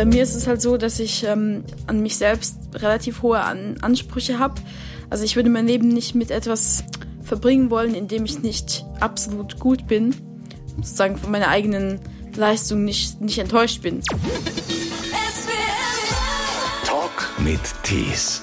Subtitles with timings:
[0.00, 3.76] bei mir ist es halt so, dass ich ähm, an mich selbst relativ hohe an
[3.82, 4.54] Ansprüche habe.
[5.10, 6.84] Also ich würde mein Leben nicht mit etwas
[7.22, 10.16] verbringen wollen, in dem ich nicht absolut gut bin,
[10.76, 12.00] sozusagen von meiner eigenen
[12.34, 14.00] Leistung nicht, nicht enttäuscht bin.
[16.86, 18.40] Talk mit Tees.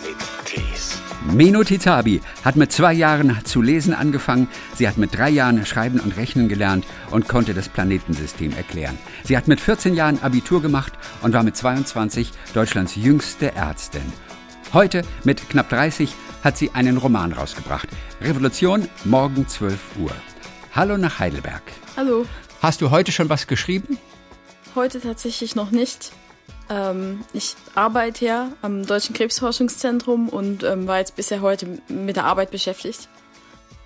[1.34, 4.48] Meno Tizabi hat mit zwei Jahren zu lesen angefangen.
[4.75, 8.98] Sie hat mit drei Jahren Schreiben und Rechnen gelernt und konnte das Planetensystem erklären.
[9.23, 14.02] Sie hat mit 14 Jahren Abitur gemacht und war mit 22 Deutschlands jüngste Ärztin.
[14.74, 17.89] Heute, mit knapp 30, hat sie einen Roman rausgebracht.
[18.21, 20.11] Revolution, morgen 12 Uhr.
[20.74, 21.64] Hallo nach Heidelberg.
[21.97, 22.25] Hallo.
[22.61, 23.97] Hast du heute schon was geschrieben?
[24.75, 26.11] Heute tatsächlich noch nicht.
[26.70, 32.25] Ähm, ich arbeite ja am Deutschen Krebsforschungszentrum und ähm, war jetzt bisher heute mit der
[32.25, 33.08] Arbeit beschäftigt.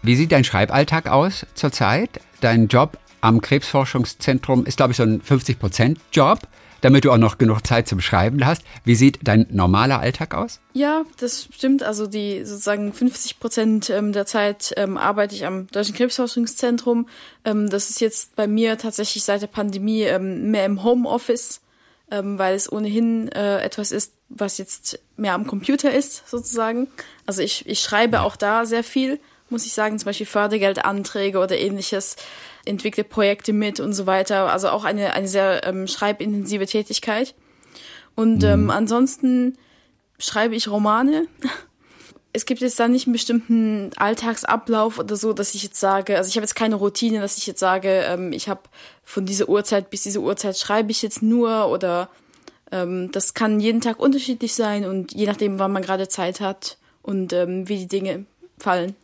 [0.01, 2.09] Wie sieht dein Schreiballtag aus zurzeit?
[2.39, 6.39] Dein Job am Krebsforschungszentrum ist, glaube ich, so ein 50-Prozent-Job,
[6.81, 8.63] damit du auch noch genug Zeit zum Schreiben hast.
[8.83, 10.59] Wie sieht dein normaler Alltag aus?
[10.73, 11.83] Ja, das stimmt.
[11.83, 17.07] Also die sozusagen 50 Prozent ähm, der Zeit ähm, arbeite ich am Deutschen Krebsforschungszentrum.
[17.45, 21.61] Ähm, das ist jetzt bei mir tatsächlich seit der Pandemie ähm, mehr im Homeoffice
[22.11, 26.87] ähm, weil es ohnehin äh, etwas ist, was jetzt mehr am Computer ist, sozusagen.
[27.25, 31.57] Also ich, ich schreibe auch da sehr viel, muss ich sagen, zum Beispiel Fördergeldanträge oder
[31.57, 32.17] ähnliches,
[32.65, 34.51] entwickle Projekte mit und so weiter.
[34.51, 37.33] Also auch eine, eine sehr ähm, schreibintensive Tätigkeit.
[38.15, 38.69] Und ähm, mhm.
[38.69, 39.57] ansonsten
[40.19, 41.27] schreibe ich Romane.
[42.33, 46.29] es gibt jetzt da nicht einen bestimmten Alltagsablauf oder so, dass ich jetzt sage, also
[46.29, 48.61] ich habe jetzt keine Routine, dass ich jetzt sage, ähm, ich habe
[49.03, 52.09] von dieser Uhrzeit bis diese Uhrzeit schreibe ich jetzt nur oder
[52.71, 56.77] ähm, das kann jeden Tag unterschiedlich sein und je nachdem, wann man gerade Zeit hat
[57.01, 58.25] und ähm, wie die Dinge
[58.57, 58.95] fallen.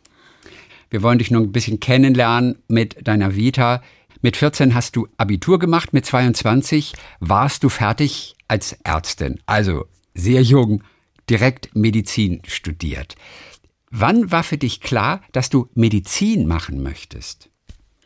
[0.90, 3.82] Wir wollen dich nur ein bisschen kennenlernen mit deiner Vita.
[4.22, 9.84] Mit 14 hast du Abitur gemacht, mit 22 warst du fertig als Ärztin, also
[10.14, 10.82] sehr jung
[11.30, 13.16] direkt Medizin studiert.
[13.90, 17.48] Wann war für dich klar, dass du Medizin machen möchtest?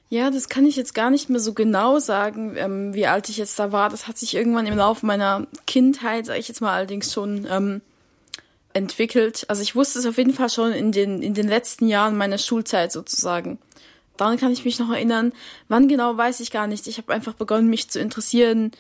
[0.09, 3.39] Ja, das kann ich jetzt gar nicht mehr so genau sagen, ähm, wie alt ich
[3.39, 3.89] jetzt da war.
[3.89, 7.81] Das hat sich irgendwann im Laufe meiner Kindheit, sage ich jetzt mal allerdings schon, ähm,
[8.75, 9.45] entwickelt.
[9.49, 12.39] Also ich wusste es auf jeden Fall schon in den, in den letzten Jahren meiner
[12.39, 13.59] Schulzeit sozusagen.
[14.17, 15.33] Daran kann ich mich noch erinnern.
[15.69, 16.87] Wann genau, weiß ich gar nicht.
[16.87, 18.71] Ich habe einfach begonnen, mich zu interessieren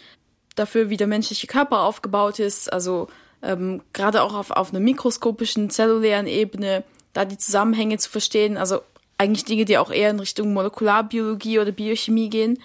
[0.54, 2.70] dafür, wie der menschliche Körper aufgebaut ist.
[2.72, 3.08] Also
[3.42, 8.80] ähm, gerade auch auf, auf einer mikroskopischen, zellulären Ebene, da die Zusammenhänge zu verstehen, also
[9.18, 12.58] eigentlich Dinge, die auch eher in Richtung Molekularbiologie oder Biochemie gehen.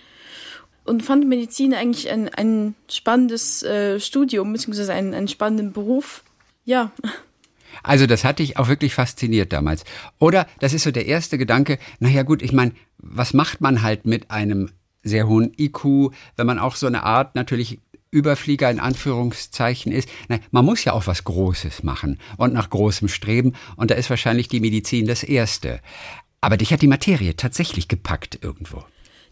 [0.85, 6.23] Und fand Medizin eigentlich ein, ein spannendes äh, Studium, beziehungsweise einen, einen spannenden Beruf.
[6.63, 6.91] Ja.
[7.83, 9.83] Also das hat dich auch wirklich fasziniert damals.
[10.17, 14.05] Oder das ist so der erste Gedanke, naja gut, ich meine, was macht man halt
[14.05, 14.69] mit einem
[15.03, 17.79] sehr hohen IQ, wenn man auch so eine Art natürlich
[18.11, 20.09] Überflieger in Anführungszeichen ist.
[20.27, 23.53] Nein, man muss ja auch was Großes machen und nach großem Streben.
[23.75, 25.81] Und da ist wahrscheinlich die Medizin das Erste.
[26.41, 28.83] Aber dich hat die Materie tatsächlich gepackt irgendwo.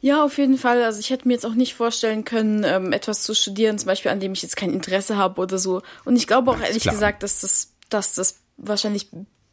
[0.02, 0.84] Ja, auf jeden Fall.
[0.84, 4.12] Also ich hätte mir jetzt auch nicht vorstellen können, ähm, etwas zu studieren, zum Beispiel
[4.12, 5.82] an dem ich jetzt kein Interesse habe oder so.
[6.04, 6.94] Und ich glaube auch ehrlich klar.
[6.94, 9.10] gesagt, dass das, dass das wahrscheinlich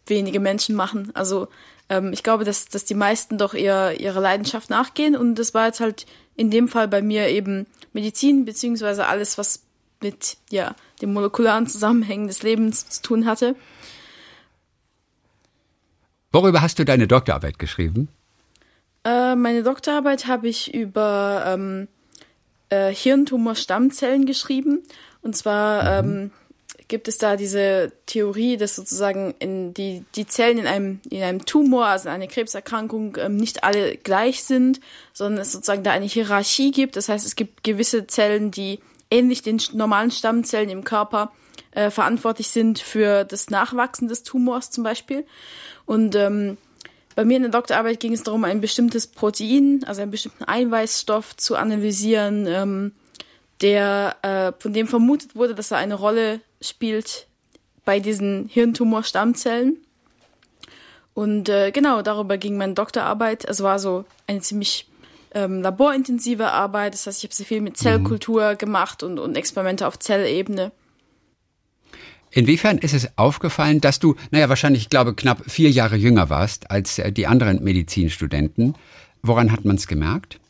[0.07, 1.11] wenige Menschen machen.
[1.15, 1.49] Also
[1.93, 5.15] ähm, ich glaube, dass, dass die meisten doch eher ihrer Leidenschaft nachgehen.
[5.15, 9.63] Und das war jetzt halt in dem Fall bei mir eben Medizin, beziehungsweise alles, was
[10.01, 13.55] mit ja, den molekularen Zusammenhängen des Lebens zu tun hatte.
[16.33, 18.09] Worüber hast du deine Doktorarbeit geschrieben?
[19.05, 21.89] Äh, meine Doktorarbeit habe ich über ähm,
[22.71, 24.83] äh, Hirntumor-Stammzellen geschrieben.
[25.21, 26.09] Und zwar mhm.
[26.09, 26.31] ähm,
[26.89, 31.45] gibt es da diese Theorie, dass sozusagen in die, die Zellen in einem, in einem
[31.45, 34.81] Tumor, also in einer Krebserkrankung, ähm, nicht alle gleich sind,
[35.13, 36.97] sondern es sozusagen da eine Hierarchie gibt.
[36.97, 38.81] Das heißt, es gibt gewisse Zellen, die
[39.11, 41.33] ähnlich den normalen Stammzellen im Körper
[41.73, 45.25] äh, verantwortlich sind für das Nachwachsen des Tumors zum Beispiel.
[45.87, 46.57] Und ähm,
[47.15, 51.37] bei mir in der Doktorarbeit ging es darum, ein bestimmtes Protein, also einen bestimmten Eiweißstoff
[51.37, 52.93] zu analysieren, ähm,
[53.63, 57.27] der äh, von dem vermutet wurde, dass er eine Rolle spielt
[57.85, 59.79] bei diesen Hirntumor-Stammzellen.
[61.15, 63.45] Und äh, genau, darüber ging meine Doktorarbeit.
[63.45, 64.89] Es war so eine ziemlich
[65.35, 66.95] ähm, laborintensive Arbeit.
[66.95, 68.59] Das heißt, ich habe sehr viel mit Zellkultur mhm.
[68.59, 70.73] gemacht und, und Experimente auf Zellebene.
[72.31, 76.71] Inwiefern ist es aufgefallen, dass du, naja, wahrscheinlich, ich glaube, knapp vier Jahre jünger warst
[76.71, 78.75] als äh, die anderen Medizinstudenten?
[79.23, 80.41] Woran hat man es gemerkt?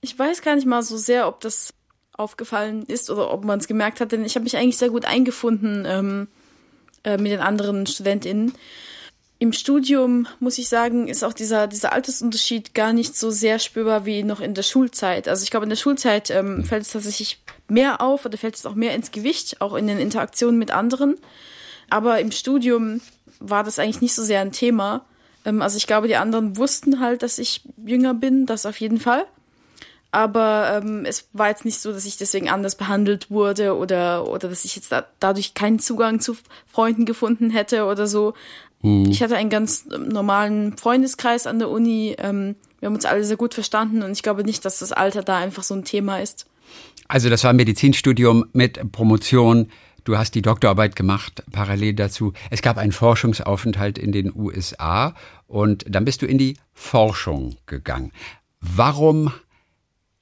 [0.00, 1.74] Ich weiß gar nicht mal so sehr, ob das
[2.18, 5.06] aufgefallen ist oder ob man es gemerkt hat, denn ich habe mich eigentlich sehr gut
[5.06, 6.28] eingefunden ähm,
[7.04, 8.52] äh, mit den anderen StudentInnen.
[9.38, 14.04] im Studium, muss ich sagen, ist auch dieser, dieser Altersunterschied gar nicht so sehr spürbar
[14.04, 15.28] wie noch in der Schulzeit.
[15.28, 18.66] Also ich glaube, in der Schulzeit ähm, fällt es tatsächlich mehr auf oder fällt es
[18.66, 21.16] auch mehr ins Gewicht, auch in den Interaktionen mit anderen.
[21.88, 23.00] Aber im Studium
[23.38, 25.04] war das eigentlich nicht so sehr ein Thema.
[25.44, 28.98] Ähm, also ich glaube, die anderen wussten halt, dass ich jünger bin, das auf jeden
[28.98, 29.24] Fall.
[30.10, 34.48] Aber ähm, es war jetzt nicht so, dass ich deswegen anders behandelt wurde oder, oder
[34.48, 38.32] dass ich jetzt da, dadurch keinen Zugang zu Freunden gefunden hätte oder so.
[38.80, 39.10] Mhm.
[39.10, 42.16] Ich hatte einen ganz normalen Freundeskreis an der Uni.
[42.18, 45.22] Ähm, wir haben uns alle sehr gut verstanden und ich glaube nicht, dass das Alter
[45.22, 46.46] da einfach so ein Thema ist.
[47.06, 49.68] Also das war ein Medizinstudium mit Promotion.
[50.04, 52.32] Du hast die Doktorarbeit gemacht parallel dazu.
[52.50, 55.14] Es gab einen Forschungsaufenthalt in den USA
[55.46, 58.12] und dann bist du in die Forschung gegangen.
[58.60, 59.32] Warum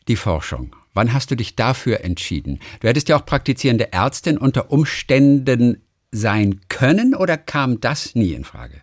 [0.09, 0.75] die Forschung?
[0.95, 2.61] Wann hast du dich dafür entschieden?
[2.81, 8.45] Du hättest ja auch praktizierende Ärztin unter Umständen sein können oder kam das nie in
[8.45, 8.83] Frage?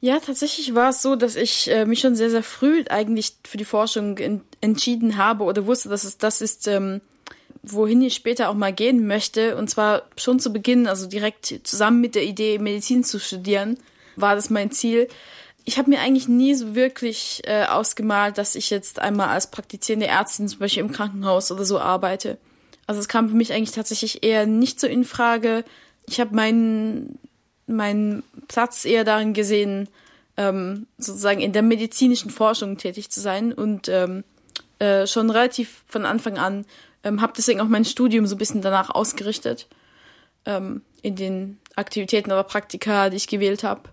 [0.00, 3.56] Ja, tatsächlich war es so, dass ich äh, mich schon sehr, sehr früh eigentlich für
[3.56, 4.18] die Forschung
[4.60, 7.00] entschieden habe oder wusste, dass es das ist, ähm,
[7.62, 9.56] wohin ich später auch mal gehen möchte.
[9.56, 13.78] Und zwar schon zu Beginn, also direkt zusammen mit der Idee, Medizin zu studieren,
[14.16, 15.08] war das mein Ziel.
[15.64, 20.06] Ich habe mir eigentlich nie so wirklich äh, ausgemalt, dass ich jetzt einmal als praktizierende
[20.06, 22.38] Ärztin zum Beispiel im Krankenhaus oder so arbeite.
[22.86, 25.64] Also es kam für mich eigentlich tatsächlich eher nicht so in Frage,
[26.06, 27.18] ich habe meinen
[27.66, 29.88] meinen Platz eher darin gesehen,
[30.36, 34.22] ähm, sozusagen in der medizinischen Forschung tätig zu sein und ähm,
[34.80, 36.66] äh, schon relativ von Anfang an
[37.04, 39.68] ähm, habe deswegen auch mein Studium so ein bisschen danach ausgerichtet
[40.46, 43.90] ähm, in den Aktivitäten oder Praktika, die ich gewählt habe.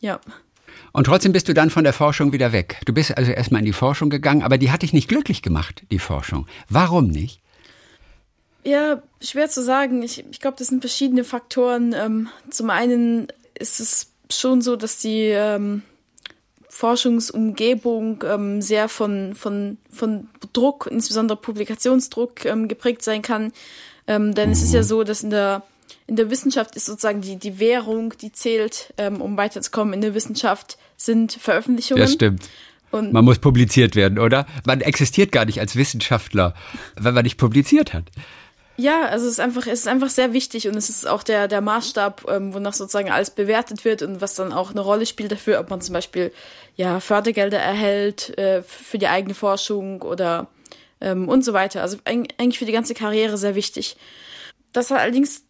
[0.00, 0.20] Ja.
[0.96, 2.80] Und trotzdem bist du dann von der Forschung wieder weg.
[2.86, 5.82] Du bist also erstmal in die Forschung gegangen, aber die hat dich nicht glücklich gemacht,
[5.90, 6.46] die Forschung.
[6.70, 7.42] Warum nicht?
[8.64, 10.02] Ja, schwer zu sagen.
[10.02, 11.92] Ich, ich glaube, das sind verschiedene Faktoren.
[11.92, 13.28] Ähm, zum einen
[13.58, 15.82] ist es schon so, dass die ähm,
[16.70, 23.52] Forschungsumgebung ähm, sehr von, von, von Druck, insbesondere Publikationsdruck, ähm, geprägt sein kann.
[24.06, 25.62] Ähm, denn es ist ja so, dass in der,
[26.06, 29.94] in der Wissenschaft ist sozusagen die, die Währung, die zählt, ähm, um weiterzukommen.
[29.94, 32.02] In der Wissenschaft sind Veröffentlichungen.
[32.02, 32.48] Das stimmt.
[32.92, 34.46] Und man muss publiziert werden, oder?
[34.64, 36.54] Man existiert gar nicht als Wissenschaftler,
[36.94, 38.04] wenn man nicht publiziert hat.
[38.76, 41.48] Ja, also es ist einfach, es ist einfach sehr wichtig und es ist auch der,
[41.48, 45.32] der Maßstab, ähm, wonach sozusagen alles bewertet wird und was dann auch eine Rolle spielt
[45.32, 46.30] dafür, ob man zum Beispiel
[46.76, 50.48] ja Fördergelder erhält äh, für die eigene Forschung oder
[51.00, 51.80] ähm, und so weiter.
[51.80, 53.96] Also eigentlich für die ganze Karriere sehr wichtig.
[54.72, 55.45] Das hat allerdings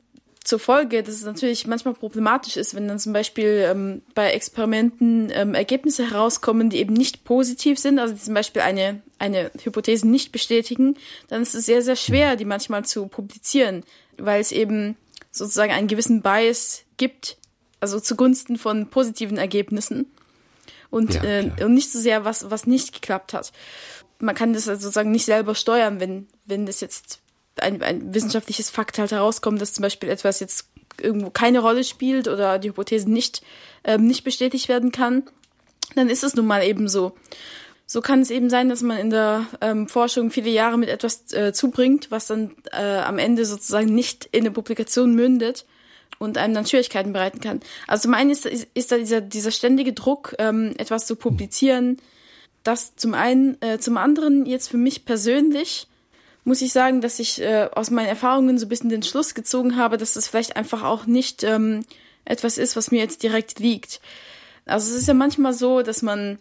[0.47, 5.29] zur Folge, dass es natürlich manchmal problematisch ist, wenn dann zum Beispiel ähm, bei Experimenten
[5.33, 10.07] ähm, Ergebnisse herauskommen, die eben nicht positiv sind, also die zum Beispiel eine, eine Hypothese
[10.07, 10.97] nicht bestätigen,
[11.27, 13.83] dann ist es sehr, sehr schwer, die manchmal zu publizieren,
[14.19, 14.97] weil es eben
[15.33, 17.39] sozusagen einen gewissen Bias gibt,
[17.81, 20.07] also zugunsten von positiven Ergebnissen
[20.91, 23.53] und, ja, äh, und nicht so sehr, was, was nicht geklappt hat.
[24.21, 27.21] Man kann das also sozusagen nicht selber steuern, wenn, wenn das jetzt
[27.61, 30.67] ein, ein wissenschaftliches Fakt halt herauskommt, dass zum Beispiel etwas jetzt
[31.00, 33.43] irgendwo keine Rolle spielt oder die Hypothese nicht,
[33.85, 35.25] ähm, nicht bestätigt werden kann,
[35.94, 37.14] dann ist es nun mal eben so.
[37.88, 41.32] So kann es eben sein, dass man in der ähm, Forschung viele Jahre mit etwas
[41.32, 45.64] äh, zubringt, was dann äh, am Ende sozusagen nicht in eine Publikation mündet
[46.19, 47.61] und einem dann Schwierigkeiten bereiten kann.
[47.87, 51.99] Also zum einen ist, ist, ist da dieser, dieser ständige Druck, ähm, etwas zu publizieren.
[52.64, 55.87] Das zum einen, äh, zum anderen jetzt für mich persönlich
[56.47, 59.77] muss ich sagen, dass ich äh, aus meinen Erfahrungen so ein bisschen den Schluss gezogen
[59.77, 61.85] habe, dass das vielleicht einfach auch nicht ähm,
[62.25, 64.00] etwas ist, was mir jetzt direkt liegt.
[64.65, 66.38] Also es ist ja manchmal so, dass man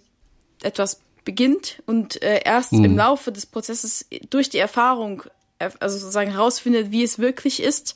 [0.62, 2.86] etwas beginnt und äh, erst mhm.
[2.86, 5.24] im Laufe des Prozesses durch die Erfahrung,
[5.58, 7.96] äh, also sozusagen herausfindet, wie es wirklich ist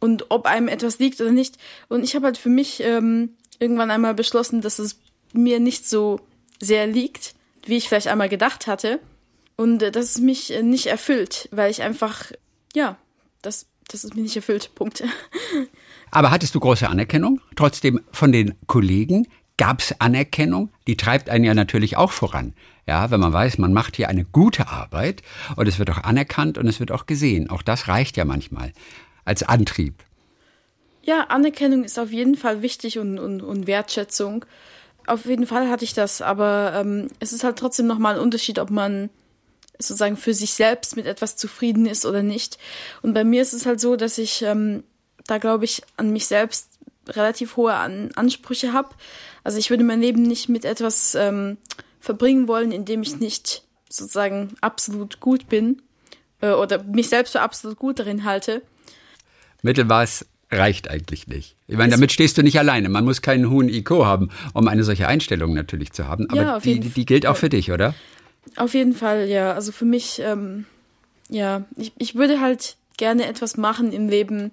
[0.00, 1.56] und ob einem etwas liegt oder nicht.
[1.88, 4.98] Und ich habe halt für mich ähm, irgendwann einmal beschlossen, dass es
[5.32, 6.20] mir nicht so
[6.60, 7.34] sehr liegt,
[7.64, 9.00] wie ich vielleicht einmal gedacht hatte.
[9.56, 12.32] Und äh, das ist mich äh, nicht erfüllt, weil ich einfach,
[12.74, 12.96] ja,
[13.42, 14.74] das, das ist mich nicht erfüllt.
[14.74, 15.02] Punkt.
[16.10, 17.40] Aber hattest du große Anerkennung?
[17.56, 20.70] Trotzdem von den Kollegen gab es Anerkennung?
[20.86, 22.54] Die treibt einen ja natürlich auch voran.
[22.86, 25.22] Ja, wenn man weiß, man macht hier eine gute Arbeit
[25.56, 27.48] und es wird auch anerkannt und es wird auch gesehen.
[27.48, 28.72] Auch das reicht ja manchmal
[29.24, 30.02] als Antrieb.
[31.02, 34.44] Ja, Anerkennung ist auf jeden Fall wichtig und, und, und Wertschätzung.
[35.06, 38.58] Auf jeden Fall hatte ich das, aber ähm, es ist halt trotzdem nochmal ein Unterschied,
[38.58, 39.10] ob man
[39.78, 42.58] sozusagen für sich selbst mit etwas zufrieden ist oder nicht.
[43.02, 44.84] Und bei mir ist es halt so, dass ich ähm,
[45.26, 46.68] da, glaube ich, an mich selbst
[47.08, 48.90] relativ hohe an Ansprüche habe.
[49.44, 51.56] Also ich würde mein Leben nicht mit etwas ähm,
[52.00, 55.82] verbringen wollen, in dem ich nicht sozusagen absolut gut bin
[56.40, 58.62] äh, oder mich selbst für absolut gut darin halte.
[59.62, 61.56] Mittelmaß reicht eigentlich nicht.
[61.66, 62.88] Ich meine, damit stehst du nicht alleine.
[62.88, 66.28] Man muss keinen hohen IQ haben, um eine solche Einstellung natürlich zu haben.
[66.28, 67.94] Aber ja, die, die gilt auch für dich, oder?
[68.56, 69.52] Auf jeden Fall, ja.
[69.52, 70.66] Also für mich, ähm,
[71.28, 74.50] ja, ich, ich würde halt gerne etwas machen im Leben,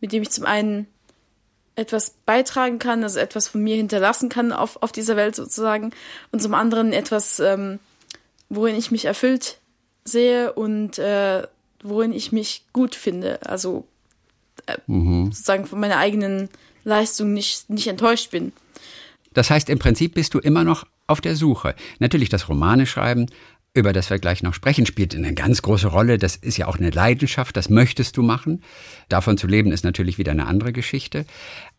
[0.00, 0.86] mit dem ich zum einen
[1.76, 5.90] etwas beitragen kann, also etwas von mir hinterlassen kann auf, auf dieser Welt sozusagen
[6.30, 7.80] und zum anderen etwas, ähm,
[8.48, 9.58] worin ich mich erfüllt
[10.04, 11.42] sehe und äh,
[11.82, 13.40] worin ich mich gut finde.
[13.46, 13.86] Also
[14.66, 15.26] äh, mhm.
[15.26, 16.48] sozusagen von meiner eigenen
[16.84, 18.52] Leistung nicht, nicht enttäuscht bin.
[19.32, 21.74] Das heißt, im Prinzip bist du immer noch auf der Suche.
[21.98, 23.26] Natürlich das Romane schreiben,
[23.74, 26.16] über das wir gleich noch sprechen, spielt eine ganz große Rolle.
[26.16, 28.62] Das ist ja auch eine Leidenschaft, das möchtest du machen.
[29.08, 31.26] Davon zu leben ist natürlich wieder eine andere Geschichte.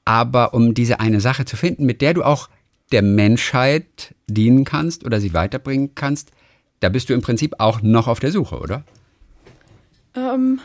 [0.04, 2.50] Aber um diese eine Sache zu finden, mit der du auch
[2.92, 6.32] der Menschheit dienen kannst oder sie weiterbringen kannst,
[6.82, 8.84] da bist du im Prinzip auch noch auf der Suche, oder?
[10.16, 10.60] Ähm,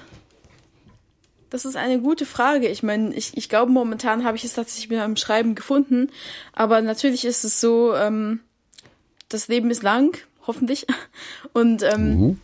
[1.48, 2.68] das ist eine gute Frage.
[2.68, 6.10] Ich meine, ich, ich glaube, momentan habe ich es tatsächlich mit meinem Schreiben gefunden.
[6.52, 8.40] Aber natürlich ist es so, ähm,
[9.30, 10.86] das Leben ist lang hoffentlich.
[11.52, 12.40] Und ähm, mhm.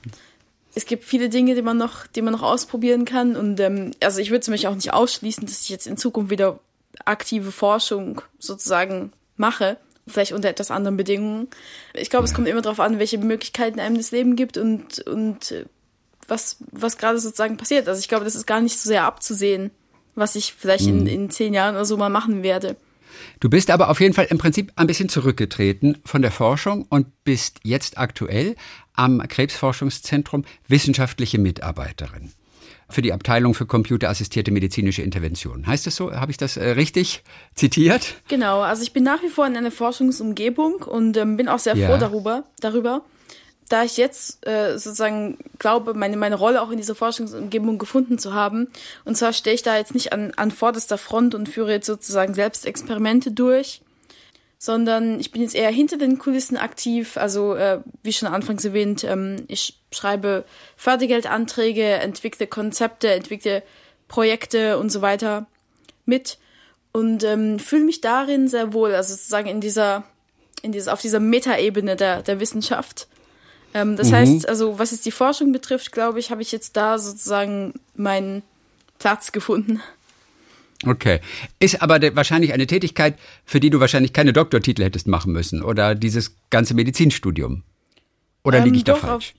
[0.74, 3.36] es gibt viele Dinge, die man noch, die man noch ausprobieren kann.
[3.36, 6.30] Und ähm, also ich würde zum Beispiel auch nicht ausschließen, dass ich jetzt in Zukunft
[6.30, 6.58] wieder
[7.04, 9.76] aktive Forschung sozusagen mache.
[10.08, 11.48] Vielleicht unter etwas anderen Bedingungen.
[11.92, 15.50] Ich glaube, es kommt immer darauf an, welche Möglichkeiten einem das Leben gibt und, und
[15.50, 15.64] äh,
[16.28, 17.88] was, was gerade sozusagen passiert.
[17.88, 19.72] Also ich glaube, das ist gar nicht so sehr abzusehen,
[20.14, 21.00] was ich vielleicht mhm.
[21.00, 22.76] in, in zehn Jahren oder so mal machen werde.
[23.40, 27.24] Du bist aber auf jeden Fall im Prinzip ein bisschen zurückgetreten von der Forschung und
[27.24, 28.56] bist jetzt aktuell
[28.94, 32.32] am Krebsforschungszentrum wissenschaftliche Mitarbeiterin
[32.88, 35.66] für die Abteilung für computerassistierte medizinische Intervention.
[35.66, 36.12] Heißt das so?
[36.12, 38.14] Habe ich das äh, richtig zitiert?
[38.28, 41.76] Genau, also ich bin nach wie vor in einer Forschungsumgebung und ähm, bin auch sehr
[41.76, 41.88] ja.
[41.88, 43.02] froh darüber, darüber
[43.68, 48.34] da ich jetzt äh, sozusagen glaube, meine, meine Rolle auch in dieser Forschungsumgebung gefunden zu
[48.34, 48.68] haben,
[49.04, 52.34] und zwar stehe ich da jetzt nicht an, an vorderster Front und führe jetzt sozusagen
[52.34, 53.82] selbst Experimente durch,
[54.58, 57.16] sondern ich bin jetzt eher hinter den Kulissen aktiv.
[57.16, 60.44] Also äh, wie schon anfangs erwähnt, ähm, ich schreibe
[60.76, 63.62] Fördergeldanträge, entwickle Konzepte, entwickle
[64.08, 65.46] Projekte und so weiter
[66.04, 66.38] mit
[66.92, 70.04] und ähm, fühle mich darin sehr wohl, also sozusagen in dieser,
[70.62, 73.08] in dieser, auf dieser Metaebene der, der Wissenschaft.
[73.74, 74.14] Ähm, das mhm.
[74.14, 78.42] heißt, also was es die Forschung betrifft, glaube ich, habe ich jetzt da sozusagen meinen
[78.98, 79.80] Platz gefunden.
[80.84, 81.20] Okay.
[81.58, 85.94] Ist aber wahrscheinlich eine Tätigkeit, für die du wahrscheinlich keine Doktortitel hättest machen müssen oder
[85.94, 87.62] dieses ganze Medizinstudium.
[88.44, 89.34] Oder ähm, liege ich da falsch?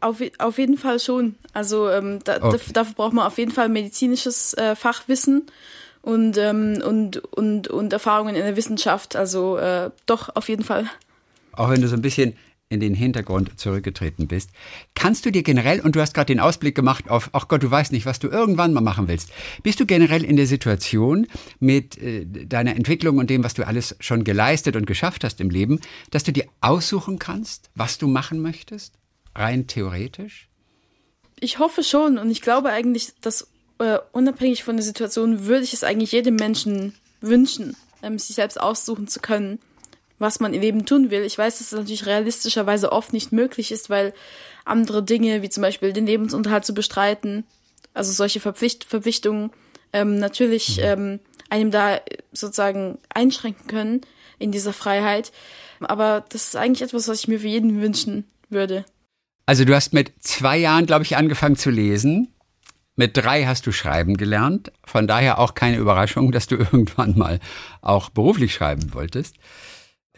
[0.00, 1.36] Auf, auf, auf, jeden Fall schon.
[1.52, 2.58] Also ähm, da, okay.
[2.72, 5.46] dafür braucht man auf jeden Fall medizinisches äh, Fachwissen
[6.02, 9.14] und, ähm, und, und, und Erfahrungen in der Wissenschaft.
[9.14, 10.86] Also äh, doch, auf jeden Fall.
[11.52, 12.36] Auch wenn du so ein bisschen
[12.70, 14.50] in den Hintergrund zurückgetreten bist.
[14.94, 17.70] Kannst du dir generell, und du hast gerade den Ausblick gemacht auf, ach Gott, du
[17.70, 19.30] weißt nicht, was du irgendwann mal machen willst,
[19.62, 21.26] bist du generell in der Situation
[21.60, 25.50] mit äh, deiner Entwicklung und dem, was du alles schon geleistet und geschafft hast im
[25.50, 28.94] Leben, dass du dir aussuchen kannst, was du machen möchtest?
[29.34, 30.48] Rein theoretisch?
[31.40, 33.48] Ich hoffe schon und ich glaube eigentlich, dass
[33.78, 38.60] äh, unabhängig von der Situation würde ich es eigentlich jedem Menschen wünschen, ähm, sich selbst
[38.60, 39.58] aussuchen zu können
[40.18, 41.22] was man im Leben tun will.
[41.22, 44.12] Ich weiß, dass es natürlich realistischerweise oft nicht möglich ist, weil
[44.64, 47.44] andere Dinge, wie zum Beispiel den Lebensunterhalt zu bestreiten,
[47.94, 49.50] also solche Verpflicht Verpflichtungen,
[49.92, 50.84] ähm, natürlich mhm.
[50.84, 51.20] ähm,
[51.50, 52.00] einem da
[52.32, 54.00] sozusagen einschränken können
[54.38, 55.32] in dieser Freiheit.
[55.80, 58.84] Aber das ist eigentlich etwas, was ich mir für jeden wünschen würde.
[59.46, 62.34] Also du hast mit zwei Jahren, glaube ich, angefangen zu lesen.
[62.96, 64.72] Mit drei hast du schreiben gelernt.
[64.84, 67.38] Von daher auch keine Überraschung, dass du irgendwann mal
[67.80, 69.36] auch beruflich schreiben wolltest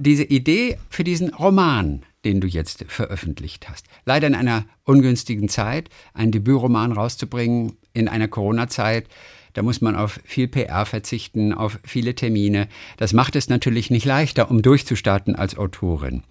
[0.00, 5.88] diese Idee für diesen Roman, den du jetzt veröffentlicht hast, leider in einer ungünstigen Zeit,
[6.14, 9.07] einen Debütroman rauszubringen in einer Corona-Zeit,
[9.52, 12.69] da muss man auf viel PR verzichten, auf viele Termine.
[12.99, 16.23] Das macht es natürlich nicht leichter, um durchzustarten als Autorin.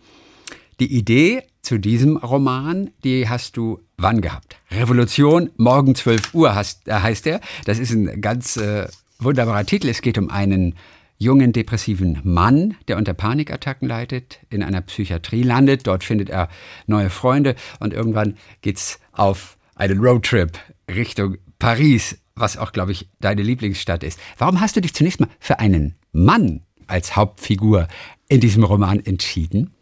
[0.79, 4.55] Die Idee zu diesem Roman, die hast du wann gehabt?
[4.71, 7.41] Revolution, morgen 12 Uhr heißt, äh, heißt er.
[7.65, 8.87] Das ist ein ganz äh,
[9.19, 9.89] wunderbarer Titel.
[9.89, 10.75] Es geht um einen
[11.19, 15.85] jungen depressiven Mann, der unter Panikattacken leidet, in einer Psychiatrie landet.
[15.85, 16.49] Dort findet er
[16.87, 20.57] neue Freunde und irgendwann geht's auf einen Roadtrip
[20.89, 24.17] Richtung Paris, was auch, glaube ich, deine Lieblingsstadt ist.
[24.37, 27.87] Warum hast du dich zunächst mal für einen Mann als Hauptfigur
[28.29, 29.73] in diesem Roman entschieden?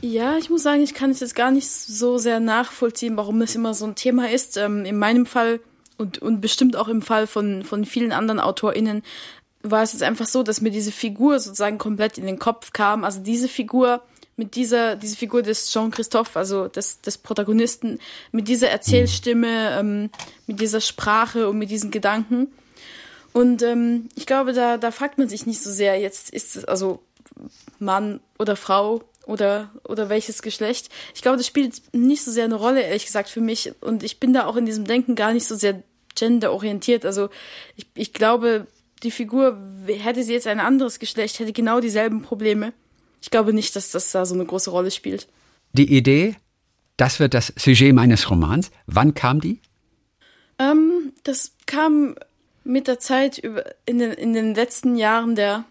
[0.00, 3.54] Ja, ich muss sagen, ich kann es jetzt gar nicht so sehr nachvollziehen, warum das
[3.54, 4.56] immer so ein Thema ist.
[4.56, 5.60] Ähm, in meinem Fall
[5.96, 9.02] und, und bestimmt auch im Fall von, von vielen anderen AutorInnen
[9.64, 13.02] war es jetzt einfach so, dass mir diese Figur sozusagen komplett in den Kopf kam.
[13.02, 14.02] Also diese Figur
[14.36, 17.98] mit dieser, diese Figur des Jean-Christophe, also des, des Protagonisten,
[18.32, 20.10] mit dieser Erzählstimme, ähm,
[20.46, 22.48] mit dieser Sprache und mit diesen Gedanken.
[23.32, 26.64] Und ähm, ich glaube, da, da fragt man sich nicht so sehr, jetzt ist es
[26.64, 27.02] also
[27.78, 30.88] Mann oder Frau oder, oder welches Geschlecht.
[31.14, 33.72] Ich glaube, das spielt nicht so sehr eine Rolle, ehrlich gesagt, für mich.
[33.80, 35.82] Und ich bin da auch in diesem Denken gar nicht so sehr
[36.14, 37.04] genderorientiert.
[37.04, 37.28] Also
[37.76, 38.66] ich, ich glaube,
[39.02, 42.72] die Figur, hätte sie jetzt ein anderes Geschlecht, hätte genau dieselben Probleme.
[43.20, 45.28] Ich glaube nicht, dass das da so eine große Rolle spielt.
[45.72, 46.36] Die Idee,
[46.96, 48.70] das wird das Sujet meines Romans.
[48.86, 49.60] Wann kam die?
[50.58, 52.14] Ähm, das kam
[52.64, 55.64] mit der Zeit über, in, den, in den letzten Jahren der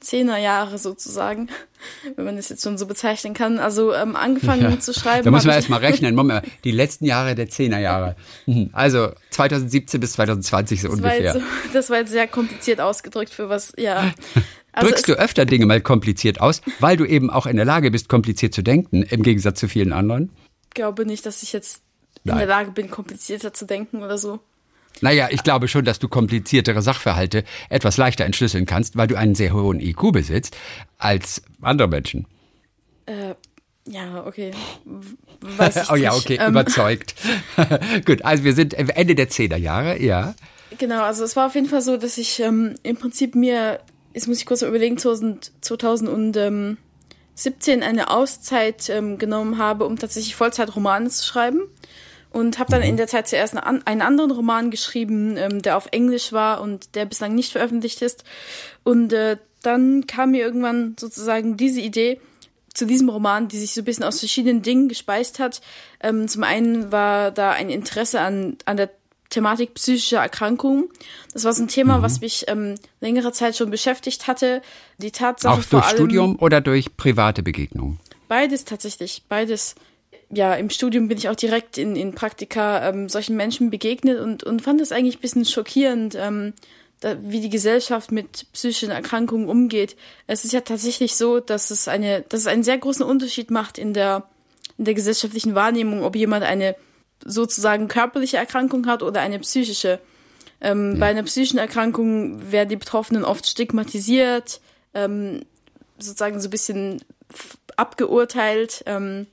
[0.00, 1.48] Zehnerjahre sozusagen,
[2.16, 3.58] wenn man das jetzt schon so bezeichnen kann.
[3.58, 4.80] Also ähm, angefangen ja.
[4.80, 5.24] zu schreiben.
[5.24, 6.14] Da muss man erst mal rechnen.
[6.16, 8.16] Moment, die letzten Jahre der Zehnerjahre.
[8.46, 8.70] Mhm.
[8.72, 11.34] Also 2017 bis 2020 so das ungefähr.
[11.34, 14.12] War so, das war jetzt sehr kompliziert ausgedrückt für was, ja.
[14.72, 17.90] Also Drückst du öfter Dinge mal kompliziert aus, weil du eben auch in der Lage
[17.90, 20.30] bist, kompliziert zu denken, im Gegensatz zu vielen anderen?
[20.68, 21.80] Ich glaube nicht, dass ich jetzt
[22.24, 22.34] Nein.
[22.34, 24.40] in der Lage bin, komplizierter zu denken oder so.
[25.00, 29.34] Naja, ich glaube schon, dass du kompliziertere Sachverhalte etwas leichter entschlüsseln kannst, weil du einen
[29.34, 30.56] sehr hohen IQ besitzt
[30.98, 32.26] als andere Menschen.
[33.06, 33.34] Äh,
[33.86, 34.52] ja, okay.
[35.40, 36.50] Weiß oh ja, okay, ähm.
[36.50, 37.14] überzeugt.
[38.06, 40.34] Gut, also wir sind Ende der Zehnerjahre, ja.
[40.78, 43.80] Genau, also es war auf jeden Fall so, dass ich ähm, im Prinzip mir,
[44.14, 46.76] jetzt muss ich kurz überlegen, 2000, 2017
[47.82, 51.60] eine Auszeit ähm, genommen habe, um tatsächlich Vollzeitromane zu schreiben
[52.36, 56.32] und habe dann in der Zeit zuerst einen anderen Roman geschrieben, ähm, der auf Englisch
[56.32, 58.24] war und der bislang nicht veröffentlicht ist.
[58.84, 62.20] Und äh, dann kam mir irgendwann sozusagen diese Idee
[62.74, 65.62] zu diesem Roman, die sich so ein bisschen aus verschiedenen Dingen gespeist hat.
[66.00, 68.90] Ähm, zum einen war da ein Interesse an, an der
[69.30, 70.90] Thematik psychischer Erkrankungen.
[71.32, 72.02] Das war so ein Thema, mhm.
[72.02, 74.60] was mich ähm, längere Zeit schon beschäftigt hatte.
[74.98, 77.98] Die Tatsache Auch durch allem, Studium oder durch private Begegnungen?
[78.28, 79.74] Beides tatsächlich, beides
[80.30, 84.42] ja, im Studium bin ich auch direkt in, in Praktika ähm, solchen Menschen begegnet und,
[84.42, 86.52] und fand das eigentlich ein bisschen schockierend, ähm,
[87.00, 89.96] da, wie die Gesellschaft mit psychischen Erkrankungen umgeht.
[90.26, 93.78] Es ist ja tatsächlich so, dass es eine, dass es einen sehr großen Unterschied macht
[93.78, 94.24] in der,
[94.78, 96.74] in der gesellschaftlichen Wahrnehmung, ob jemand eine
[97.24, 100.00] sozusagen körperliche Erkrankung hat oder eine psychische.
[100.60, 101.00] Ähm, ja.
[101.00, 104.60] Bei einer psychischen Erkrankung werden die Betroffenen oft stigmatisiert,
[104.94, 105.42] ähm,
[105.98, 107.02] sozusagen so ein bisschen
[107.76, 108.82] abgeurteilt.
[108.86, 109.26] Ähm,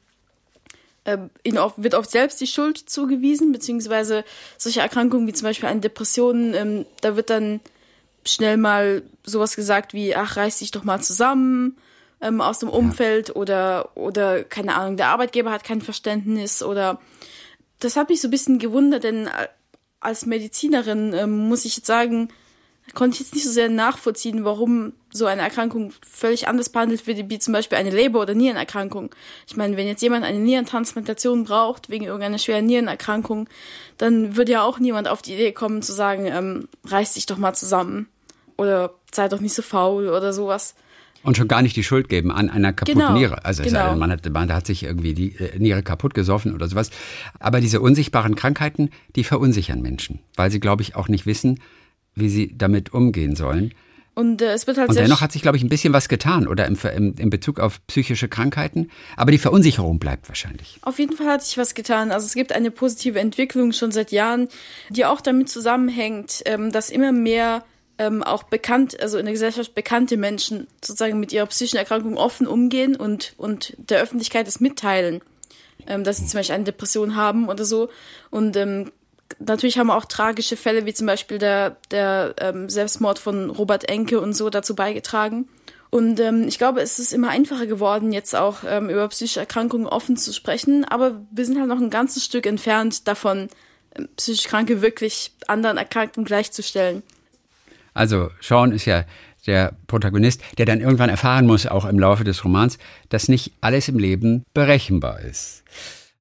[1.06, 4.24] äh, ihnen oft, wird oft selbst die Schuld zugewiesen, beziehungsweise
[4.58, 7.60] solche Erkrankungen wie zum Beispiel eine Depression, ähm, da wird dann
[8.26, 11.78] schnell mal sowas gesagt wie, ach, reiß dich doch mal zusammen
[12.22, 13.36] ähm, aus dem Umfeld ja.
[13.36, 17.00] oder, oder, keine Ahnung, der Arbeitgeber hat kein Verständnis oder
[17.80, 19.48] das hat mich so ein bisschen gewundert, denn äh,
[20.00, 22.30] als Medizinerin ähm, muss ich jetzt sagen,
[22.94, 27.30] konnte ich jetzt nicht so sehr nachvollziehen, warum so eine Erkrankung völlig anders behandelt wird,
[27.30, 29.10] wie zum Beispiel eine Leber- oder Nierenerkrankung.
[29.48, 33.48] Ich meine, wenn jetzt jemand eine Nierentransplantation braucht, wegen irgendeiner schweren Nierenerkrankung,
[33.98, 37.38] dann würde ja auch niemand auf die Idee kommen zu sagen, ähm, reiß dich doch
[37.38, 38.08] mal zusammen.
[38.58, 40.76] Oder sei doch nicht so faul oder sowas.
[41.24, 43.46] Und schon gar nicht die Schuld geben an einer kaputten genau, Niere.
[43.46, 43.96] Also genau.
[43.96, 46.92] man, hat, man hat sich irgendwie die äh, Niere kaputt gesoffen oder sowas.
[47.40, 51.60] Aber diese unsichtbaren Krankheiten, die verunsichern Menschen, weil sie, glaube ich, auch nicht wissen,
[52.16, 53.74] wie sie damit umgehen sollen.
[54.16, 56.48] Und äh, es wird halt Und dennoch hat sich, glaube ich, ein bisschen was getan,
[56.48, 58.92] oder im, im, im Bezug auf psychische Krankheiten.
[59.18, 60.78] Aber die Verunsicherung bleibt wahrscheinlich.
[60.82, 62.12] Auf jeden Fall hat sich was getan.
[62.12, 64.50] Also es gibt eine positive Entwicklung schon seit Jahren,
[64.90, 67.64] die auch damit zusammenhängt, ähm, dass immer mehr
[67.98, 72.48] ähm, auch bekannt, also in der Gesellschaft bekannte Menschen sozusagen mit ihrer psychischen Erkrankung offen
[72.48, 75.22] umgehen und, und der Öffentlichkeit es mitteilen,
[75.88, 77.90] ähm, dass sie zum Beispiel eine Depression haben oder so.
[78.30, 78.92] Und ähm,
[79.40, 84.20] natürlich haben auch tragische Fälle wie zum Beispiel der, der ähm, Selbstmord von Robert Enke
[84.20, 85.48] und so dazu beigetragen.
[85.90, 89.86] Und ähm, ich glaube, es ist immer einfacher geworden, jetzt auch ähm, über psychische Erkrankungen
[89.86, 90.86] offen zu sprechen.
[90.86, 93.48] Aber wir sind halt noch ein ganzes Stück entfernt davon,
[93.96, 97.04] ähm, psychisch Kranke wirklich anderen Erkrankten gleichzustellen.
[97.94, 99.06] Also Sean ist ja
[99.46, 103.88] der Protagonist, der dann irgendwann erfahren muss, auch im Laufe des Romans, dass nicht alles
[103.88, 105.64] im Leben berechenbar ist.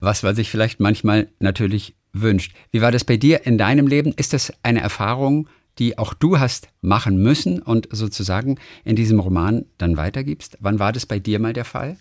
[0.01, 2.55] Was man sich vielleicht manchmal natürlich wünscht.
[2.71, 4.13] Wie war das bei dir in deinem Leben?
[4.17, 5.49] Ist das eine Erfahrung,
[5.79, 10.59] die auch du hast machen müssen und sozusagen in diesem Roman dann weitergibst?
[10.61, 11.97] Wann war das bei dir mal der Fall?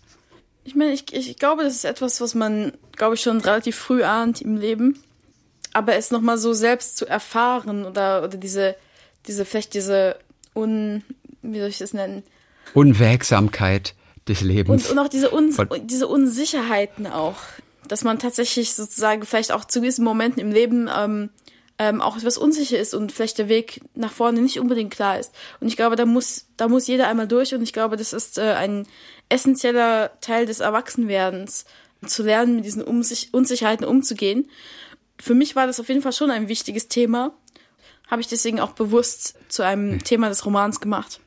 [0.64, 4.04] Ich meine, ich, ich glaube, das ist etwas, was man, glaube ich, schon relativ früh
[4.04, 5.00] ahnt im Leben.
[5.74, 8.76] Aber es nochmal so selbst zu erfahren oder, oder diese,
[9.26, 10.18] diese, vielleicht diese
[10.54, 11.04] Un,
[11.42, 12.24] wie soll ich das nennen?
[12.74, 13.96] Unwägsamkeit
[14.28, 14.88] des Lebens.
[14.88, 17.38] Und, und auch diese, Un, diese Unsicherheiten auch
[17.92, 21.30] dass man tatsächlich sozusagen vielleicht auch zu gewissen Momenten im Leben ähm,
[21.78, 25.34] ähm, auch etwas unsicher ist und vielleicht der Weg nach vorne nicht unbedingt klar ist.
[25.60, 28.38] Und ich glaube, da muss, da muss jeder einmal durch und ich glaube, das ist
[28.38, 28.88] äh, ein
[29.28, 31.66] essentieller Teil des Erwachsenwerdens,
[32.08, 34.50] zu lernen, mit diesen Unsich Unsicherheiten umzugehen.
[35.20, 37.34] Für mich war das auf jeden Fall schon ein wichtiges Thema.
[38.10, 40.04] habe ich deswegen auch bewusst zu einem hm.
[40.04, 41.20] Thema des Romans gemacht.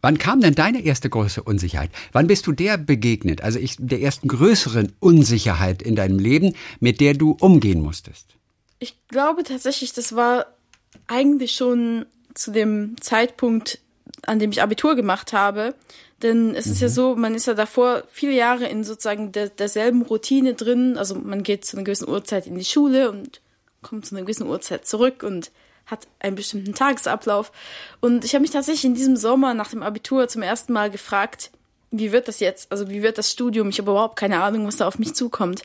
[0.00, 1.90] Wann kam denn deine erste große Unsicherheit?
[2.12, 7.00] Wann bist du der begegnet, also ich, der ersten größeren Unsicherheit in deinem Leben, mit
[7.00, 8.36] der du umgehen musstest?
[8.78, 10.46] Ich glaube tatsächlich, das war
[11.08, 13.80] eigentlich schon zu dem Zeitpunkt,
[14.22, 15.74] an dem ich Abitur gemacht habe.
[16.22, 16.72] Denn es mhm.
[16.72, 16.92] ist ja mhm.
[16.92, 20.96] so, man ist ja davor viele Jahre in sozusagen der, derselben Routine drin.
[20.96, 23.40] Also man geht zu einer gewissen Uhrzeit in die Schule und
[23.82, 25.50] kommt zu einer gewissen Uhrzeit zurück und
[25.88, 27.50] hat einen bestimmten Tagesablauf.
[28.00, 31.50] Und ich habe mich tatsächlich in diesem Sommer nach dem Abitur zum ersten Mal gefragt,
[31.90, 32.70] wie wird das jetzt?
[32.70, 33.70] Also wie wird das Studium?
[33.70, 35.62] Ich habe überhaupt keine Ahnung, was da auf mich zukommt.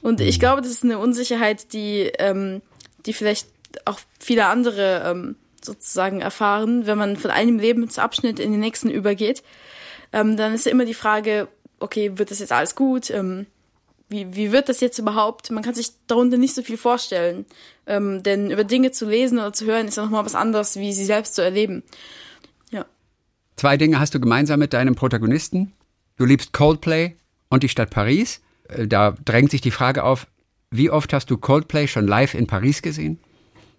[0.00, 0.40] Und ich mhm.
[0.40, 2.62] glaube, das ist eine Unsicherheit, die, ähm,
[3.06, 3.48] die vielleicht
[3.84, 9.42] auch viele andere ähm, sozusagen erfahren, wenn man von einem Lebensabschnitt in den nächsten übergeht.
[10.12, 11.48] Ähm, dann ist ja immer die Frage,
[11.80, 13.10] okay, wird das jetzt alles gut?
[13.10, 13.46] Ähm,
[14.08, 15.50] wie, wie wird das jetzt überhaupt?
[15.50, 17.46] Man kann sich darunter nicht so viel vorstellen.
[17.86, 20.92] Ähm, denn über Dinge zu lesen oder zu hören ist ja nochmal was anderes, wie
[20.92, 21.82] sie selbst zu erleben.
[22.70, 22.86] Ja.
[23.56, 25.72] Zwei Dinge hast du gemeinsam mit deinem Protagonisten.
[26.16, 27.16] Du liebst Coldplay
[27.50, 28.40] und die Stadt Paris.
[28.68, 30.26] Äh, da drängt sich die Frage auf,
[30.70, 33.20] wie oft hast du Coldplay schon live in Paris gesehen?